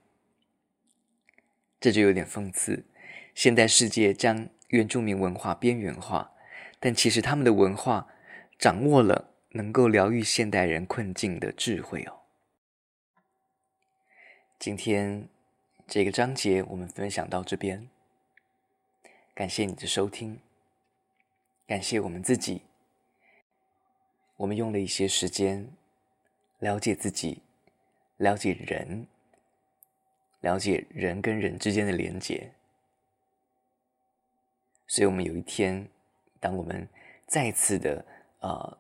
[1.78, 2.86] 这就有点讽刺，
[3.34, 6.32] 现代世界将原住民文化边缘化，
[6.78, 8.06] 但其实他们的文化
[8.58, 12.19] 掌握了能够疗愈现代人困境的智慧哦。
[14.61, 15.26] 今天
[15.88, 17.88] 这个章节我们分享到这边，
[19.32, 20.38] 感谢你的收听，
[21.66, 22.61] 感谢我们自己，
[24.36, 25.66] 我们用了一些时间
[26.58, 27.40] 了解自己，
[28.18, 29.06] 了解人。
[30.40, 32.50] 了解人跟人之间的连结，
[34.86, 35.88] 所以，我们有一天，
[36.38, 36.86] 当我们
[37.26, 38.04] 再次的
[38.40, 38.78] 呃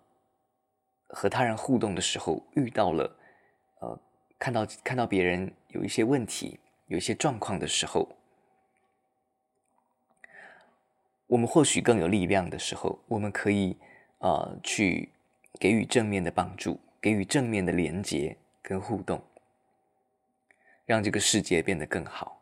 [1.08, 3.16] 和他人互动的时候，遇到了
[3.80, 3.98] 呃
[4.38, 8.08] 看到看到别人有一些问题、有一些状况的时候，
[11.26, 13.76] 我们或许更有力量的时候，我们可以
[14.18, 15.10] 呃去
[15.58, 19.22] 给予正面的帮助，给予正面的连接，跟互动，
[20.86, 22.40] 让这个世界变得更好。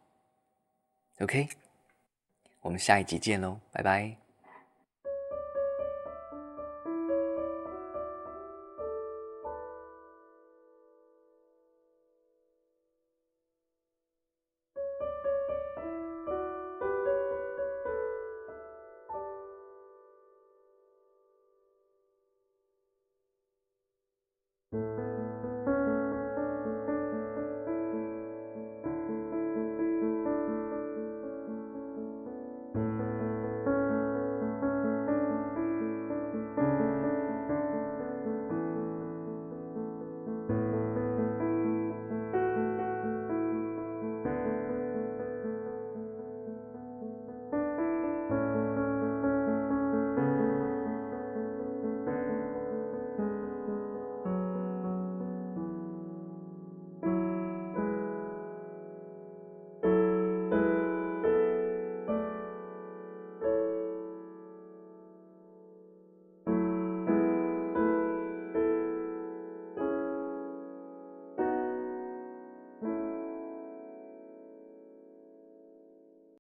[1.21, 1.49] OK，
[2.61, 4.28] 我们下一集见喽，拜拜。